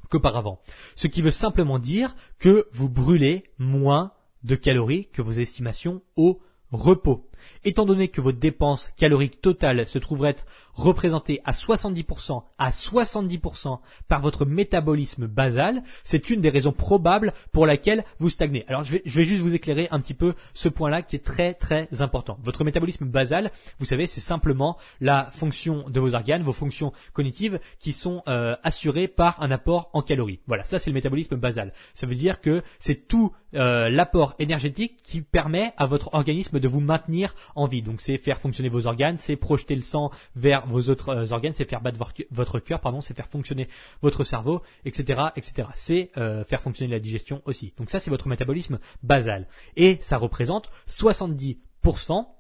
qu'auparavant. 0.08 0.62
Ce 0.96 1.08
qui 1.08 1.20
veut 1.20 1.30
simplement 1.30 1.78
dire 1.78 2.16
que 2.38 2.68
vous 2.72 2.88
brûlez 2.88 3.44
moins 3.58 4.12
de 4.44 4.54
calories 4.54 5.08
que 5.12 5.20
vos 5.20 5.32
estimations 5.32 6.00
au 6.16 6.40
repos. 6.70 7.27
Étant 7.64 7.87
donné 7.87 8.09
que 8.09 8.21
votre 8.21 8.38
dépense 8.38 8.90
calorique 8.97 9.40
totale 9.40 9.87
se 9.87 9.98
trouverait 9.98 10.37
représentée 10.74 11.40
à 11.44 11.53
70% 11.53 12.42
à 12.59 12.70
70% 12.70 13.81
par 14.07 14.20
votre 14.20 14.46
métabolisme 14.46 15.27
basal, 15.27 15.83
c'est 16.05 16.31
une 16.31 16.40
des 16.40 16.51
raisons 16.51 16.72
probables 16.72 17.33
pour 17.53 17.66
laquelle 17.66 18.05
vous 18.18 18.31
stagnez. 18.31 18.64
Alors 18.68 18.85
je 18.85 18.92
vais, 18.92 19.03
juste 19.05 19.42
vous 19.42 19.55
éclairer 19.55 19.88
un 19.90 20.01
petit 20.01 20.14
peu 20.14 20.35
ce 20.55 20.68
point-là 20.68 21.03
qui 21.03 21.16
est 21.16 21.24
très 21.24 21.55
très 21.55 21.88
important. 22.01 22.38
Votre 22.42 22.64
métabolisme 22.64 23.07
basal, 23.07 23.51
vous 23.79 23.87
savez, 23.87 24.07
c'est 24.07 24.20
simplement 24.20 24.77
la 25.01 25.29
fonction 25.31 25.88
de 25.88 26.01
vos 26.01 26.14
organes, 26.14 26.42
vos 26.42 26.53
fonctions 26.53 26.92
cognitives 27.12 27.59
qui 27.79 27.92
sont 27.92 28.22
euh, 28.29 28.55
assurées 28.62 29.09
par 29.09 29.42
un 29.42 29.51
apport 29.51 29.90
en 29.92 30.03
calories. 30.03 30.40
Voilà, 30.46 30.64
ça 30.64 30.79
c'est 30.79 30.90
le 30.90 30.94
métabolisme 30.94 31.37
basal. 31.37 31.72
Ça 31.94 32.07
veut 32.07 32.14
dire 32.14 32.40
que 32.40 32.62
c'est 32.79 33.09
tout 33.09 33.33
euh, 33.54 33.88
l'apport 33.88 34.34
énergétique 34.38 35.02
qui 35.02 35.22
permet 35.22 35.72
à 35.76 35.87
votre 35.87 36.14
organisme 36.14 36.61
de 36.61 36.68
vous 36.68 36.80
maintenir 36.80 37.34
en 37.54 37.66
vie. 37.66 37.82
Donc 37.82 38.00
c'est 38.00 38.18
faire 38.18 38.38
fonctionner 38.38 38.68
vos 38.68 38.87
organes, 38.87 39.16
c'est 39.18 39.37
projeter 39.37 39.74
le 39.74 39.82
sang 39.82 40.11
vers 40.37 40.66
vos 40.66 40.90
autres 40.90 41.11
euh, 41.11 41.32
organes, 41.32 41.52
c'est 41.52 41.68
faire 41.68 41.80
battre 41.80 41.98
votre 42.30 42.58
cœur, 42.58 42.80
pardon, 42.80 43.00
c'est 43.00 43.14
faire 43.14 43.28
fonctionner 43.28 43.68
votre 44.02 44.24
cerveau, 44.24 44.62
etc., 44.84 45.28
etc. 45.37 45.68
C'est 45.74 46.11
euh, 46.16 46.44
faire 46.44 46.61
fonctionner 46.61 46.92
la 46.92 47.00
digestion 47.00 47.42
aussi. 47.46 47.72
Donc 47.78 47.90
ça 47.90 48.00
c'est 48.00 48.11
votre 48.11 48.28
métabolisme 48.28 48.78
basal 49.02 49.46
et 49.76 49.98
ça 50.00 50.18
représente 50.18 50.70
70% 50.88 51.56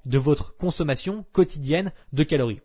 de 0.06 0.18
votre 0.18 0.56
consommation 0.56 1.24
quotidienne 1.32 1.92
de 2.12 2.22
calories. 2.22 2.60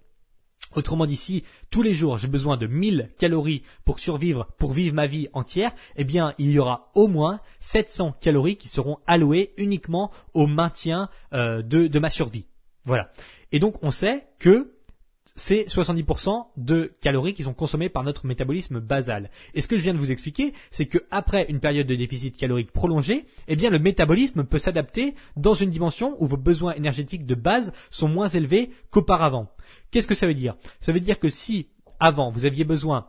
Autrement 0.75 1.05
dit, 1.05 1.15
si 1.15 1.43
tous 1.69 1.81
les 1.81 1.93
jours 1.93 2.17
j'ai 2.17 2.27
besoin 2.27 2.57
de 2.57 2.67
1000 2.67 3.09
calories 3.17 3.63
pour 3.85 3.99
survivre, 3.99 4.47
pour 4.57 4.73
vivre 4.73 4.95
ma 4.95 5.05
vie 5.05 5.27
entière, 5.33 5.71
eh 5.95 6.03
bien 6.03 6.33
il 6.37 6.51
y 6.51 6.59
aura 6.59 6.91
au 6.95 7.07
moins 7.07 7.39
700 7.59 8.15
calories 8.19 8.57
qui 8.57 8.67
seront 8.67 8.97
allouées 9.05 9.53
uniquement 9.57 10.11
au 10.33 10.47
maintien 10.47 11.09
euh, 11.33 11.61
de, 11.61 11.87
de 11.87 11.99
ma 11.99 12.09
survie. 12.09 12.45
Voilà. 12.85 13.11
Et 13.51 13.59
donc 13.59 13.83
on 13.83 13.91
sait 13.91 14.27
que 14.39 14.73
c'est 15.35 15.65
70% 15.67 16.45
de 16.57 16.93
calories 17.01 17.33
qui 17.33 17.43
sont 17.43 17.53
consommées 17.53 17.89
par 17.89 18.03
notre 18.03 18.27
métabolisme 18.27 18.79
basal. 18.79 19.31
Et 19.53 19.61
ce 19.61 19.67
que 19.67 19.77
je 19.77 19.83
viens 19.83 19.93
de 19.93 19.99
vous 19.99 20.11
expliquer, 20.11 20.53
c'est 20.71 20.85
que 20.85 20.99
après 21.09 21.45
une 21.49 21.59
période 21.59 21.87
de 21.87 21.95
déficit 21.95 22.37
calorique 22.37 22.71
prolongé, 22.71 23.25
eh 23.47 23.55
bien 23.55 23.69
le 23.69 23.79
métabolisme 23.79 24.43
peut 24.43 24.59
s'adapter 24.59 25.15
dans 25.35 25.53
une 25.53 25.69
dimension 25.69 26.15
où 26.19 26.27
vos 26.27 26.37
besoins 26.37 26.73
énergétiques 26.73 27.25
de 27.25 27.35
base 27.35 27.73
sont 27.89 28.07
moins 28.07 28.27
élevés 28.27 28.71
qu'auparavant. 28.91 29.49
Qu'est-ce 29.91 30.07
que 30.07 30.15
ça 30.15 30.27
veut 30.27 30.33
dire? 30.33 30.55
Ça 30.81 30.91
veut 30.91 30.99
dire 30.99 31.19
que 31.19 31.29
si 31.29 31.67
avant 31.99 32.29
vous 32.29 32.45
aviez 32.45 32.63
besoin 32.63 33.07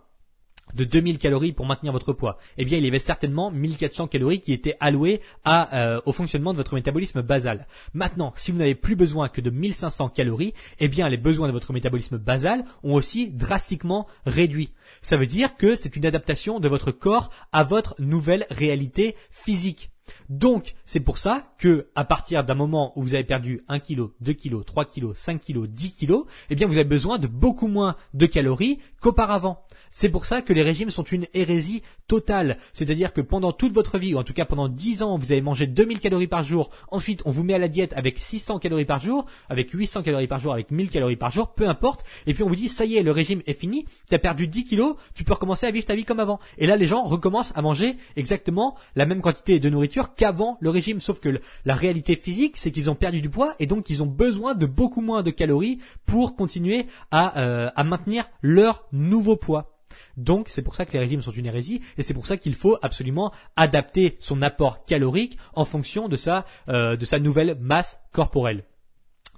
de 0.74 0.84
2000 0.84 1.18
calories 1.18 1.52
pour 1.52 1.66
maintenir 1.66 1.92
votre 1.92 2.12
poids, 2.12 2.38
eh 2.58 2.64
bien 2.64 2.78
il 2.78 2.84
y 2.84 2.88
avait 2.88 2.98
certainement 2.98 3.50
1400 3.50 4.08
calories 4.08 4.40
qui 4.40 4.52
étaient 4.52 4.76
allouées 4.80 5.20
euh, 5.46 6.00
au 6.04 6.12
fonctionnement 6.12 6.52
de 6.52 6.58
votre 6.58 6.74
métabolisme 6.74 7.22
basal. 7.22 7.66
Maintenant, 7.92 8.32
si 8.36 8.52
vous 8.52 8.58
n'avez 8.58 8.74
plus 8.74 8.96
besoin 8.96 9.28
que 9.28 9.40
de 9.40 9.50
1500 9.50 10.08
calories, 10.10 10.54
eh 10.80 10.88
bien 10.88 11.08
les 11.08 11.16
besoins 11.16 11.48
de 11.48 11.52
votre 11.52 11.72
métabolisme 11.72 12.18
basal 12.18 12.64
ont 12.82 12.94
aussi 12.94 13.28
drastiquement 13.28 14.06
réduit. 14.26 14.72
Ça 15.02 15.16
veut 15.16 15.26
dire 15.26 15.56
que 15.56 15.74
c'est 15.74 15.96
une 15.96 16.06
adaptation 16.06 16.60
de 16.60 16.68
votre 16.68 16.92
corps 16.92 17.30
à 17.52 17.64
votre 17.64 17.94
nouvelle 17.98 18.46
réalité 18.50 19.16
physique. 19.30 19.93
Donc, 20.28 20.74
c'est 20.86 21.00
pour 21.00 21.18
ça 21.18 21.42
que, 21.58 21.88
à 21.94 22.04
partir 22.04 22.44
d'un 22.44 22.54
moment 22.54 22.92
où 22.96 23.02
vous 23.02 23.14
avez 23.14 23.24
perdu 23.24 23.62
1 23.68 23.78
kg, 23.78 24.08
2 24.20 24.32
kg, 24.32 24.64
3 24.64 24.84
kg, 24.84 25.14
5 25.14 25.40
kg, 25.40 25.66
10 25.66 25.92
kg, 25.92 26.14
eh 26.50 26.54
bien, 26.54 26.66
vous 26.66 26.76
avez 26.76 26.84
besoin 26.84 27.18
de 27.18 27.26
beaucoup 27.26 27.68
moins 27.68 27.96
de 28.14 28.26
calories 28.26 28.78
qu'auparavant. 29.00 29.64
C'est 29.90 30.08
pour 30.08 30.26
ça 30.26 30.42
que 30.42 30.52
les 30.52 30.62
régimes 30.62 30.90
sont 30.90 31.04
une 31.04 31.28
hérésie 31.34 31.82
totale. 32.08 32.58
C'est-à-dire 32.72 33.12
que 33.12 33.20
pendant 33.20 33.52
toute 33.52 33.72
votre 33.72 33.96
vie, 33.96 34.12
ou 34.12 34.18
en 34.18 34.24
tout 34.24 34.32
cas 34.32 34.44
pendant 34.44 34.68
10 34.68 35.04
ans, 35.04 35.16
vous 35.18 35.30
avez 35.30 35.40
mangé 35.40 35.68
2000 35.68 36.00
calories 36.00 36.26
par 36.26 36.42
jour. 36.42 36.70
Ensuite, 36.90 37.22
on 37.24 37.30
vous 37.30 37.44
met 37.44 37.54
à 37.54 37.58
la 37.58 37.68
diète 37.68 37.92
avec 37.94 38.18
600 38.18 38.58
calories 38.58 38.86
par 38.86 38.98
jour, 38.98 39.26
avec 39.48 39.70
800 39.70 40.02
calories 40.02 40.26
par 40.26 40.40
jour, 40.40 40.52
avec 40.52 40.72
1000 40.72 40.90
calories 40.90 41.14
par 41.14 41.30
jour, 41.30 41.54
peu 41.54 41.68
importe. 41.68 42.04
Et 42.26 42.34
puis 42.34 42.42
on 42.42 42.48
vous 42.48 42.56
dit, 42.56 42.68
ça 42.68 42.84
y 42.84 42.96
est, 42.96 43.04
le 43.04 43.12
régime 43.12 43.42
est 43.46 43.54
fini, 43.58 43.84
tu 44.08 44.16
as 44.16 44.18
perdu 44.18 44.48
10 44.48 44.64
kilos, 44.64 44.96
tu 45.14 45.22
peux 45.22 45.32
recommencer 45.34 45.66
à 45.66 45.70
vivre 45.70 45.86
ta 45.86 45.94
vie 45.94 46.04
comme 46.04 46.18
avant. 46.18 46.40
Et 46.58 46.66
là, 46.66 46.74
les 46.74 46.86
gens 46.86 47.04
recommencent 47.04 47.52
à 47.54 47.62
manger 47.62 47.94
exactement 48.16 48.74
la 48.96 49.06
même 49.06 49.20
quantité 49.20 49.60
de 49.60 49.70
nourriture 49.70 49.93
qu'avant 50.02 50.58
le 50.60 50.70
régime. 50.70 51.00
Sauf 51.00 51.20
que 51.20 51.40
la 51.64 51.74
réalité 51.74 52.16
physique, 52.16 52.56
c'est 52.56 52.70
qu'ils 52.70 52.90
ont 52.90 52.94
perdu 52.94 53.20
du 53.20 53.30
poids 53.30 53.54
et 53.58 53.66
donc 53.66 53.90
ils 53.90 54.02
ont 54.02 54.06
besoin 54.06 54.54
de 54.54 54.66
beaucoup 54.66 55.00
moins 55.00 55.22
de 55.22 55.30
calories 55.30 55.78
pour 56.06 56.36
continuer 56.36 56.86
à, 57.10 57.40
euh, 57.40 57.70
à 57.74 57.84
maintenir 57.84 58.24
leur 58.42 58.84
nouveau 58.92 59.36
poids. 59.36 59.70
Donc 60.16 60.48
c'est 60.48 60.62
pour 60.62 60.74
ça 60.74 60.84
que 60.86 60.92
les 60.92 60.98
régimes 60.98 61.22
sont 61.22 61.32
une 61.32 61.46
hérésie 61.46 61.80
et 61.96 62.02
c'est 62.02 62.14
pour 62.14 62.26
ça 62.26 62.36
qu'il 62.36 62.54
faut 62.54 62.78
absolument 62.82 63.32
adapter 63.56 64.16
son 64.18 64.42
apport 64.42 64.84
calorique 64.84 65.38
en 65.54 65.64
fonction 65.64 66.08
de 66.08 66.16
sa, 66.16 66.44
euh, 66.68 66.96
de 66.96 67.04
sa 67.04 67.18
nouvelle 67.18 67.56
masse 67.60 68.00
corporelle. 68.12 68.64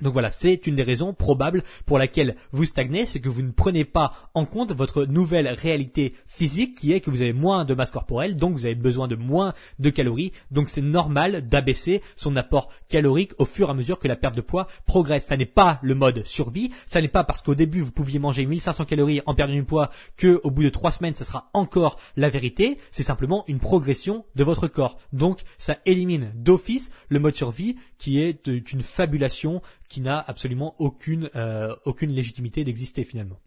Donc 0.03 0.13
voilà, 0.13 0.31
c'est 0.31 0.67
une 0.67 0.77
des 0.77 0.83
raisons 0.83 1.15
probables 1.15 1.63
pour 1.87 1.99
laquelle 1.99 2.37
vous 2.53 2.65
stagnez, 2.65 3.07
c'est 3.07 3.21
que 3.21 3.29
vous 3.29 3.43
ne 3.43 3.51
prenez 3.51 3.85
pas 3.85 4.13
en 4.35 4.45
compte 4.45 4.73
votre 4.73 5.05
nouvelle 5.05 5.49
réalité 5.49 6.15
physique 6.27 6.77
qui 6.77 6.93
est 6.93 7.01
que 7.01 7.11
vous 7.11 7.23
avez 7.23 7.33
moins 7.33 7.65
de 7.65 7.75
masse 7.75 7.91
corporelle, 7.91 8.37
donc 8.37 8.53
vous 8.53 8.67
avez 8.67 8.75
besoin 8.75 9.09
de 9.09 9.17
moins 9.17 9.55
de 9.79 9.91
calories, 9.91 10.33
donc 10.51 10.69
c'est 10.69 10.83
normal 10.83 11.49
d'abaisser 11.49 12.03
son 12.15 12.37
apport 12.37 12.69
calorique 12.89 13.33
au 13.39 13.45
fur 13.45 13.69
et 13.69 13.71
à 13.71 13.75
mesure 13.75 13.99
que 13.99 14.09
la 14.09 14.17
perte 14.17 14.37
de 14.37 14.41
poids 14.43 14.69
progresse. 14.85 15.27
Ça 15.27 15.37
n'est 15.37 15.47
pas 15.47 15.79
le 15.83 15.95
mode 15.95 16.25
survie, 16.25 16.71
ça 16.87 17.01
n'est 17.01 17.09
pas 17.09 17.25
parce 17.25 17.43
qu'au 17.43 17.55
début 17.55 17.81
vous 17.81 17.93
pouviez 17.93 18.19
manger 18.19 18.45
1500 18.45 18.85
calories 18.85 19.23
en 19.27 19.35
perdant 19.35 19.55
du 19.55 19.65
poids 19.65 19.91
que 20.17 20.41
au 20.45 20.51
bout 20.51 20.63
de 20.63 20.69
trois 20.69 20.91
semaines 20.91 21.15
ça 21.15 21.25
sera 21.25 21.49
encore 21.55 21.99
la 22.17 22.29
vérité, 22.29 22.79
c'est 22.91 23.03
simplement 23.03 23.45
une 23.49 23.59
progression 23.59 24.25
de 24.35 24.45
votre 24.45 24.69
corps. 24.69 24.99
Donc 25.13 25.41
ça 25.59 25.79
élimine 25.87 26.33
d'office 26.35 26.93
le 27.09 27.19
mode 27.19 27.35
survie 27.35 27.77
qui 27.99 28.21
est 28.21 28.47
une 28.47 28.83
fabulation 28.83 29.63
qui 29.89 30.01
n'a 30.01 30.19
absolument 30.19 30.75
aucune, 30.79 31.31
euh, 31.37 31.75
aucune 31.85 32.13
légitimité 32.13 32.65
d'exister 32.65 33.05
finalement. 33.05 33.41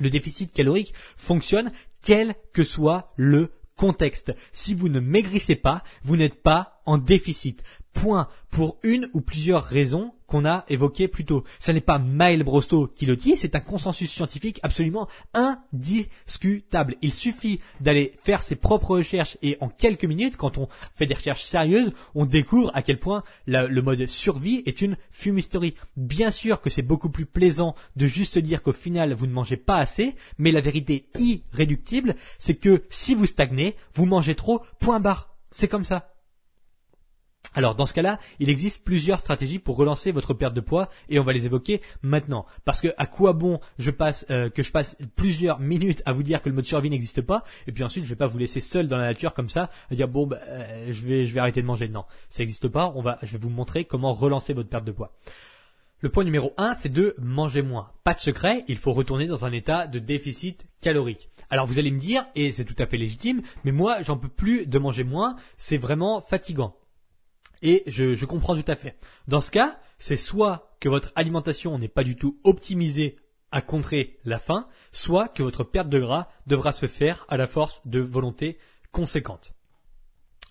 Le 0.00 0.10
déficit 0.10 0.52
calorique 0.52 0.94
fonctionne 1.16 1.72
quel 2.02 2.34
que 2.52 2.64
soit 2.64 3.12
le 3.16 3.52
contexte. 3.76 4.34
Si 4.52 4.74
vous 4.74 4.88
ne 4.88 5.00
maigrissez 5.00 5.56
pas, 5.56 5.82
vous 6.02 6.16
n'êtes 6.16 6.42
pas 6.42 6.82
en 6.84 6.98
déficit. 6.98 7.62
Point. 7.92 8.28
Pour 8.50 8.78
une 8.82 9.08
ou 9.12 9.20
plusieurs 9.20 9.64
raisons 9.64 10.14
qu'on 10.28 10.44
a 10.44 10.64
évoquées 10.68 11.08
plus 11.08 11.24
tôt. 11.24 11.42
Ce 11.58 11.72
n'est 11.72 11.80
pas 11.80 11.98
Maël 11.98 12.44
Brosseau 12.44 12.86
qui 12.86 13.06
le 13.06 13.16
dit, 13.16 13.36
c'est 13.36 13.56
un 13.56 13.60
consensus 13.60 14.10
scientifique 14.10 14.60
absolument 14.62 15.08
indiscutable. 15.34 16.96
Il 17.02 17.12
suffit 17.12 17.60
d'aller 17.80 18.12
faire 18.22 18.42
ses 18.42 18.54
propres 18.54 18.98
recherches 18.98 19.38
et 19.42 19.56
en 19.60 19.68
quelques 19.68 20.04
minutes, 20.04 20.36
quand 20.36 20.58
on 20.58 20.68
fait 20.92 21.06
des 21.06 21.14
recherches 21.14 21.42
sérieuses, 21.42 21.92
on 22.14 22.26
découvre 22.26 22.70
à 22.74 22.82
quel 22.82 23.00
point 23.00 23.24
le 23.46 23.80
mode 23.80 24.06
survie 24.06 24.62
est 24.66 24.82
une 24.82 24.96
fumisterie. 25.10 25.74
Bien 25.96 26.30
sûr 26.30 26.60
que 26.60 26.70
c'est 26.70 26.82
beaucoup 26.82 27.10
plus 27.10 27.26
plaisant 27.26 27.74
de 27.96 28.06
juste 28.06 28.34
se 28.34 28.40
dire 28.40 28.62
qu'au 28.62 28.72
final 28.72 29.14
vous 29.14 29.26
ne 29.26 29.32
mangez 29.32 29.56
pas 29.56 29.78
assez, 29.78 30.14
mais 30.36 30.52
la 30.52 30.60
vérité 30.60 31.08
irréductible, 31.18 32.16
c'est 32.38 32.56
que 32.56 32.84
si 32.90 33.14
vous 33.14 33.26
stagnez, 33.26 33.76
vous 33.94 34.04
mangez 34.04 34.34
trop, 34.34 34.62
point 34.78 35.00
barre. 35.00 35.34
C'est 35.52 35.68
comme 35.68 35.84
ça. 35.84 36.17
Alors 37.58 37.74
dans 37.74 37.86
ce 37.86 37.94
cas-là, 37.94 38.20
il 38.38 38.50
existe 38.50 38.84
plusieurs 38.84 39.18
stratégies 39.18 39.58
pour 39.58 39.74
relancer 39.74 40.12
votre 40.12 40.32
perte 40.32 40.54
de 40.54 40.60
poids 40.60 40.88
et 41.08 41.18
on 41.18 41.24
va 41.24 41.32
les 41.32 41.44
évoquer 41.44 41.80
maintenant. 42.02 42.46
Parce 42.64 42.80
que 42.80 42.94
à 42.98 43.06
quoi 43.06 43.32
bon 43.32 43.58
je 43.80 43.90
passe 43.90 44.26
euh, 44.30 44.48
que 44.48 44.62
je 44.62 44.70
passe 44.70 44.96
plusieurs 45.16 45.58
minutes 45.58 46.00
à 46.06 46.12
vous 46.12 46.22
dire 46.22 46.40
que 46.40 46.48
le 46.48 46.54
mode 46.54 46.66
survie 46.66 46.88
n'existe 46.88 47.20
pas 47.20 47.42
et 47.66 47.72
puis 47.72 47.82
ensuite 47.82 48.04
je 48.04 48.10
vais 48.10 48.14
pas 48.14 48.28
vous 48.28 48.38
laisser 48.38 48.60
seul 48.60 48.86
dans 48.86 48.96
la 48.96 49.06
nature 49.06 49.34
comme 49.34 49.48
ça 49.48 49.70
à 49.90 49.96
dire 49.96 50.06
bon 50.06 50.28
bah, 50.28 50.38
euh, 50.46 50.92
je 50.92 51.04
vais 51.04 51.40
arrêter 51.40 51.60
de 51.60 51.66
manger. 51.66 51.88
Non, 51.88 52.04
ça 52.28 52.44
n'existe 52.44 52.68
pas. 52.68 52.92
On 52.94 53.02
va 53.02 53.18
je 53.22 53.32
vais 53.32 53.38
vous 53.38 53.50
montrer 53.50 53.84
comment 53.86 54.12
relancer 54.12 54.52
votre 54.52 54.68
perte 54.68 54.84
de 54.84 54.92
poids. 54.92 55.10
Le 55.98 56.10
point 56.10 56.22
numéro 56.22 56.52
1, 56.58 56.74
c'est 56.74 56.90
de 56.90 57.16
manger 57.18 57.62
moins. 57.62 57.90
Pas 58.04 58.14
de 58.14 58.20
secret, 58.20 58.64
il 58.68 58.76
faut 58.76 58.92
retourner 58.92 59.26
dans 59.26 59.44
un 59.44 59.50
état 59.50 59.88
de 59.88 59.98
déficit 59.98 60.64
calorique. 60.80 61.28
Alors 61.50 61.66
vous 61.66 61.80
allez 61.80 61.90
me 61.90 61.98
dire, 61.98 62.24
et 62.36 62.52
c'est 62.52 62.64
tout 62.64 62.80
à 62.80 62.86
fait 62.86 62.98
légitime, 62.98 63.42
mais 63.64 63.72
moi 63.72 64.00
j'en 64.02 64.16
peux 64.16 64.28
plus 64.28 64.64
de 64.64 64.78
manger 64.78 65.02
moins, 65.02 65.34
c'est 65.56 65.76
vraiment 65.76 66.20
fatigant. 66.20 66.76
Et 67.62 67.82
je, 67.86 68.24
comprends 68.24 68.56
tout 68.60 68.70
à 68.70 68.76
fait. 68.76 68.96
Dans 69.26 69.40
ce 69.40 69.50
cas, 69.50 69.80
c'est 69.98 70.16
soit 70.16 70.76
que 70.80 70.88
votre 70.88 71.12
alimentation 71.16 71.78
n'est 71.78 71.88
pas 71.88 72.04
du 72.04 72.16
tout 72.16 72.38
optimisée 72.44 73.16
à 73.50 73.62
contrer 73.62 74.18
la 74.24 74.38
faim, 74.38 74.68
soit 74.92 75.28
que 75.28 75.42
votre 75.42 75.64
perte 75.64 75.88
de 75.88 75.98
gras 75.98 76.28
devra 76.46 76.72
se 76.72 76.86
faire 76.86 77.24
à 77.28 77.36
la 77.36 77.46
force 77.46 77.80
de 77.86 78.00
volonté 78.00 78.58
conséquente. 78.92 79.54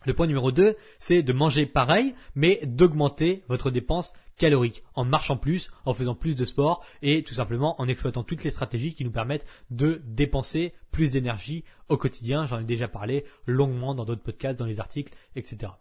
Le 0.06 0.14
point 0.14 0.28
numéro 0.28 0.52
2, 0.52 0.76
c'est 1.00 1.22
de 1.22 1.34
manger 1.34 1.66
pareil, 1.66 2.16
mais 2.34 2.62
d'augmenter 2.64 3.44
votre 3.50 3.72
dépense 3.72 4.14
calorique 4.38 4.84
en 4.94 5.04
marchant 5.04 5.38
plus, 5.38 5.72
en 5.86 5.94
faisant 5.94 6.16
plus 6.16 6.36
de 6.36 6.46
sport 6.46 6.86
et 7.02 7.24
tout 7.24 7.34
simplement 7.34 7.80
en 7.82 7.88
exploitant 7.88 8.24
toutes 8.24 8.44
les 8.44 8.52
stratégies 8.52 8.94
qui 8.94 9.04
nous 9.04 9.12
permettent 9.12 9.46
de 9.70 10.02
dépenser 10.06 10.74
plus 10.92 11.12
d'énergie 11.12 11.66
au 11.90 11.98
quotidien. 11.98 12.48
J'en 12.48 12.60
ai 12.60 12.64
déjà 12.64 12.88
parlé 12.88 13.26
longuement 13.46 13.96
dans 13.96 14.06
d'autres 14.06 14.24
podcasts, 14.24 14.60
dans 14.60 14.66
les 14.66 14.80
articles, 14.80 15.14
etc. 15.36 15.72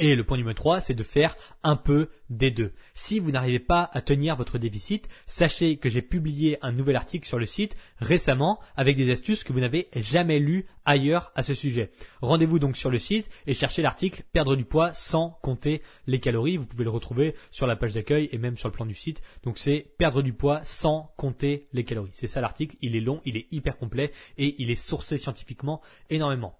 Et 0.00 0.16
le 0.16 0.24
point 0.24 0.36
numéro 0.36 0.54
3, 0.54 0.80
c'est 0.80 0.94
de 0.94 1.04
faire 1.04 1.36
un 1.62 1.76
peu 1.76 2.08
des 2.28 2.50
deux. 2.50 2.72
Si 2.94 3.20
vous 3.20 3.30
n'arrivez 3.30 3.60
pas 3.60 3.88
à 3.92 4.00
tenir 4.00 4.34
votre 4.34 4.58
déficit, 4.58 5.08
sachez 5.26 5.76
que 5.76 5.88
j'ai 5.88 6.02
publié 6.02 6.58
un 6.62 6.72
nouvel 6.72 6.96
article 6.96 7.28
sur 7.28 7.38
le 7.38 7.46
site 7.46 7.76
récemment 7.98 8.58
avec 8.76 8.96
des 8.96 9.12
astuces 9.12 9.44
que 9.44 9.52
vous 9.52 9.60
n'avez 9.60 9.88
jamais 9.94 10.40
lues 10.40 10.66
ailleurs 10.84 11.30
à 11.36 11.44
ce 11.44 11.54
sujet. 11.54 11.92
Rendez-vous 12.22 12.58
donc 12.58 12.76
sur 12.76 12.90
le 12.90 12.98
site 12.98 13.30
et 13.46 13.54
cherchez 13.54 13.82
l'article 13.82 14.24
Perdre 14.32 14.56
du 14.56 14.64
poids 14.64 14.92
sans 14.92 15.38
compter 15.42 15.80
les 16.08 16.18
calories. 16.18 16.56
Vous 16.56 16.66
pouvez 16.66 16.84
le 16.84 16.90
retrouver 16.90 17.36
sur 17.52 17.68
la 17.68 17.76
page 17.76 17.94
d'accueil 17.94 18.28
et 18.32 18.38
même 18.38 18.56
sur 18.56 18.68
le 18.68 18.74
plan 18.74 18.86
du 18.86 18.94
site. 18.94 19.22
Donc 19.44 19.58
c'est 19.58 19.86
Perdre 19.96 20.22
du 20.22 20.32
poids 20.32 20.60
sans 20.64 21.14
compter 21.16 21.68
les 21.72 21.84
calories. 21.84 22.10
C'est 22.14 22.26
ça 22.26 22.40
l'article. 22.40 22.76
Il 22.82 22.96
est 22.96 23.00
long, 23.00 23.20
il 23.24 23.36
est 23.36 23.46
hyper 23.52 23.78
complet 23.78 24.10
et 24.38 24.56
il 24.58 24.70
est 24.70 24.74
sourcé 24.74 25.18
scientifiquement 25.18 25.80
énormément. 26.10 26.58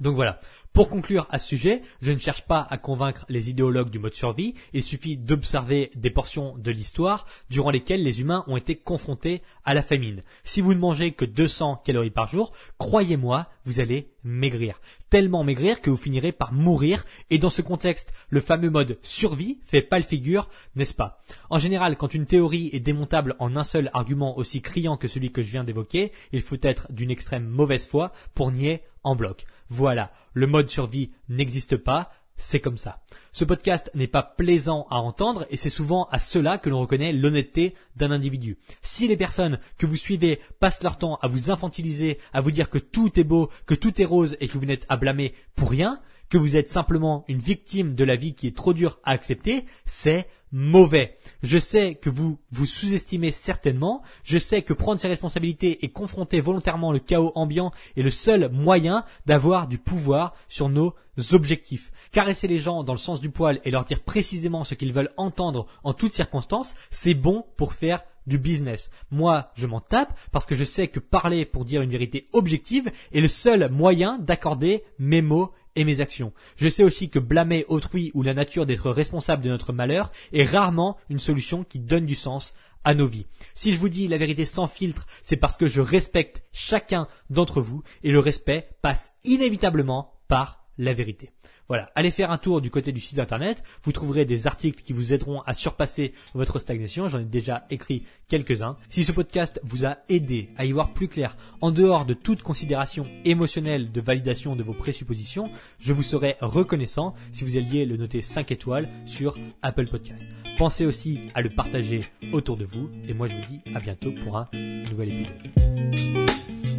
Donc 0.00 0.14
voilà. 0.14 0.40
Pour 0.72 0.88
conclure 0.88 1.26
à 1.30 1.38
ce 1.38 1.48
sujet, 1.48 1.82
je 2.02 2.12
ne 2.12 2.18
cherche 2.18 2.42
pas 2.42 2.64
à 2.70 2.78
convaincre 2.78 3.26
les 3.28 3.50
idéologues 3.50 3.90
du 3.90 3.98
mode 3.98 4.14
survie, 4.14 4.54
il 4.72 4.82
suffit 4.82 5.16
d'observer 5.16 5.90
des 5.96 6.10
portions 6.10 6.56
de 6.56 6.70
l'histoire 6.70 7.26
durant 7.50 7.70
lesquelles 7.70 8.02
les 8.02 8.20
humains 8.20 8.44
ont 8.46 8.56
été 8.56 8.76
confrontés 8.76 9.42
à 9.64 9.74
la 9.74 9.82
famine. 9.82 10.22
Si 10.44 10.60
vous 10.60 10.74
ne 10.74 10.78
mangez 10.78 11.12
que 11.12 11.24
200 11.24 11.82
calories 11.84 12.10
par 12.10 12.28
jour, 12.28 12.52
croyez-moi, 12.78 13.48
vous 13.64 13.80
allez 13.80 14.12
maigrir. 14.22 14.80
Tellement 15.10 15.42
maigrir 15.42 15.80
que 15.80 15.88
vous 15.88 15.96
finirez 15.96 16.32
par 16.32 16.52
mourir, 16.52 17.06
et 17.30 17.38
dans 17.38 17.48
ce 17.48 17.62
contexte, 17.62 18.12
le 18.28 18.42
fameux 18.42 18.68
mode 18.68 18.98
survie 19.00 19.58
fait 19.64 19.80
pas 19.80 19.98
le 19.98 20.04
figure, 20.04 20.50
n'est-ce 20.76 20.94
pas? 20.94 21.22
En 21.48 21.58
général, 21.58 21.96
quand 21.96 22.12
une 22.12 22.26
théorie 22.26 22.68
est 22.74 22.80
démontable 22.80 23.34
en 23.38 23.56
un 23.56 23.64
seul 23.64 23.90
argument 23.94 24.36
aussi 24.36 24.60
criant 24.60 24.98
que 24.98 25.08
celui 25.08 25.32
que 25.32 25.42
je 25.42 25.50
viens 25.50 25.64
d'évoquer, 25.64 26.12
il 26.32 26.42
faut 26.42 26.58
être 26.60 26.92
d'une 26.92 27.10
extrême 27.10 27.46
mauvaise 27.46 27.86
foi 27.86 28.12
pour 28.34 28.52
nier 28.52 28.82
en 29.02 29.16
bloc. 29.16 29.46
Voilà, 29.70 30.12
le 30.34 30.46
mode 30.46 30.68
survie 30.68 31.12
n'existe 31.28 31.76
pas, 31.76 32.10
c'est 32.38 32.60
comme 32.60 32.78
ça. 32.78 33.02
Ce 33.32 33.44
podcast 33.44 33.90
n'est 33.94 34.06
pas 34.06 34.22
plaisant 34.22 34.86
à 34.90 34.96
entendre 34.96 35.46
et 35.50 35.56
c'est 35.56 35.68
souvent 35.68 36.08
à 36.10 36.18
cela 36.18 36.56
que 36.56 36.70
l'on 36.70 36.80
reconnaît 36.80 37.12
l'honnêteté 37.12 37.74
d'un 37.96 38.10
individu. 38.10 38.56
Si 38.80 39.06
les 39.06 39.16
personnes 39.16 39.58
que 39.76 39.86
vous 39.86 39.96
suivez 39.96 40.40
passent 40.60 40.82
leur 40.82 40.96
temps 40.96 41.18
à 41.20 41.28
vous 41.28 41.50
infantiliser, 41.50 42.18
à 42.32 42.40
vous 42.40 42.50
dire 42.50 42.70
que 42.70 42.78
tout 42.78 43.18
est 43.20 43.24
beau, 43.24 43.50
que 43.66 43.74
tout 43.74 44.00
est 44.00 44.06
rose 44.06 44.36
et 44.40 44.48
que 44.48 44.56
vous 44.56 44.66
n'êtes 44.66 44.86
à 44.88 44.96
blâmer 44.96 45.34
pour 45.54 45.70
rien, 45.70 46.00
que 46.30 46.38
vous 46.38 46.56
êtes 46.56 46.70
simplement 46.70 47.24
une 47.28 47.38
victime 47.38 47.94
de 47.94 48.04
la 48.04 48.16
vie 48.16 48.34
qui 48.34 48.46
est 48.46 48.56
trop 48.56 48.72
dure 48.72 48.98
à 49.04 49.12
accepter, 49.12 49.64
c'est 49.86 50.28
mauvais. 50.52 51.16
Je 51.42 51.58
sais 51.58 51.94
que 51.94 52.10
vous 52.10 52.38
vous 52.50 52.66
sous-estimez 52.66 53.32
certainement, 53.32 54.02
je 54.24 54.38
sais 54.38 54.62
que 54.62 54.72
prendre 54.72 55.00
ses 55.00 55.08
responsabilités 55.08 55.84
et 55.84 55.90
confronter 55.90 56.40
volontairement 56.40 56.92
le 56.92 56.98
chaos 56.98 57.32
ambiant 57.34 57.72
est 57.96 58.02
le 58.02 58.10
seul 58.10 58.50
moyen 58.50 59.04
d'avoir 59.26 59.68
du 59.68 59.78
pouvoir 59.78 60.34
sur 60.48 60.68
nos 60.68 60.94
objectifs. 61.32 61.92
Caresser 62.12 62.48
les 62.48 62.58
gens 62.58 62.84
dans 62.84 62.94
le 62.94 62.98
sens 62.98 63.20
du 63.20 63.30
poil 63.30 63.60
et 63.64 63.70
leur 63.70 63.84
dire 63.84 64.00
précisément 64.00 64.64
ce 64.64 64.74
qu'ils 64.74 64.92
veulent 64.92 65.12
entendre 65.16 65.66
en 65.84 65.92
toutes 65.92 66.14
circonstances, 66.14 66.74
c'est 66.90 67.14
bon 67.14 67.44
pour 67.56 67.72
faire 67.72 68.02
du 68.26 68.38
business. 68.38 68.90
Moi, 69.10 69.50
je 69.54 69.66
m'en 69.66 69.80
tape 69.80 70.16
parce 70.30 70.46
que 70.46 70.54
je 70.54 70.64
sais 70.64 70.88
que 70.88 71.00
parler 71.00 71.44
pour 71.44 71.64
dire 71.64 71.82
une 71.82 71.90
vérité 71.90 72.28
objective 72.32 72.90
est 73.12 73.20
le 73.20 73.28
seul 73.28 73.70
moyen 73.70 74.18
d'accorder 74.18 74.84
mes 74.98 75.22
mots 75.22 75.52
et 75.78 75.84
mes 75.84 76.00
actions. 76.00 76.32
Je 76.56 76.68
sais 76.68 76.82
aussi 76.82 77.08
que 77.08 77.20
blâmer 77.20 77.64
autrui 77.68 78.10
ou 78.12 78.22
la 78.22 78.34
nature 78.34 78.66
d'être 78.66 78.90
responsable 78.90 79.44
de 79.44 79.48
notre 79.48 79.72
malheur 79.72 80.10
est 80.32 80.42
rarement 80.42 80.96
une 81.08 81.20
solution 81.20 81.62
qui 81.62 81.78
donne 81.78 82.04
du 82.04 82.16
sens 82.16 82.52
à 82.82 82.94
nos 82.94 83.06
vies. 83.06 83.26
Si 83.54 83.72
je 83.72 83.78
vous 83.78 83.88
dis 83.88 84.08
la 84.08 84.18
vérité 84.18 84.44
sans 84.44 84.66
filtre, 84.66 85.06
c'est 85.22 85.36
parce 85.36 85.56
que 85.56 85.68
je 85.68 85.80
respecte 85.80 86.42
chacun 86.52 87.06
d'entre 87.30 87.60
vous 87.60 87.82
et 88.02 88.10
le 88.10 88.18
respect 88.18 88.68
passe 88.82 89.12
inévitablement 89.24 90.14
par 90.26 90.57
la 90.78 90.92
vérité. 90.92 91.30
Voilà, 91.68 91.90
allez 91.94 92.10
faire 92.10 92.30
un 92.30 92.38
tour 92.38 92.62
du 92.62 92.70
côté 92.70 92.92
du 92.92 93.00
site 93.00 93.18
internet, 93.18 93.62
vous 93.82 93.92
trouverez 93.92 94.24
des 94.24 94.46
articles 94.46 94.82
qui 94.82 94.94
vous 94.94 95.12
aideront 95.12 95.42
à 95.42 95.52
surpasser 95.52 96.14
votre 96.32 96.58
stagnation, 96.58 97.10
j'en 97.10 97.18
ai 97.18 97.24
déjà 97.24 97.66
écrit 97.68 98.04
quelques-uns. 98.26 98.78
Si 98.88 99.04
ce 99.04 99.12
podcast 99.12 99.60
vous 99.64 99.84
a 99.84 99.98
aidé 100.08 100.48
à 100.56 100.64
y 100.64 100.72
voir 100.72 100.94
plus 100.94 101.08
clair, 101.08 101.36
en 101.60 101.70
dehors 101.70 102.06
de 102.06 102.14
toute 102.14 102.42
considération 102.42 103.06
émotionnelle 103.26 103.92
de 103.92 104.00
validation 104.00 104.56
de 104.56 104.62
vos 104.62 104.72
présuppositions, 104.72 105.50
je 105.78 105.92
vous 105.92 106.02
serais 106.02 106.38
reconnaissant 106.40 107.14
si 107.34 107.44
vous 107.44 107.58
alliez 107.58 107.84
le 107.84 107.98
noter 107.98 108.22
5 108.22 108.50
étoiles 108.50 108.88
sur 109.04 109.36
Apple 109.60 109.88
Podcast. 109.88 110.26
Pensez 110.56 110.86
aussi 110.86 111.20
à 111.34 111.42
le 111.42 111.50
partager 111.50 112.08
autour 112.32 112.56
de 112.56 112.64
vous, 112.64 112.88
et 113.06 113.12
moi 113.12 113.28
je 113.28 113.36
vous 113.36 113.44
dis 113.44 113.60
à 113.74 113.80
bientôt 113.80 114.12
pour 114.22 114.38
un 114.38 114.48
nouvel 114.90 115.10
épisode. 115.10 116.77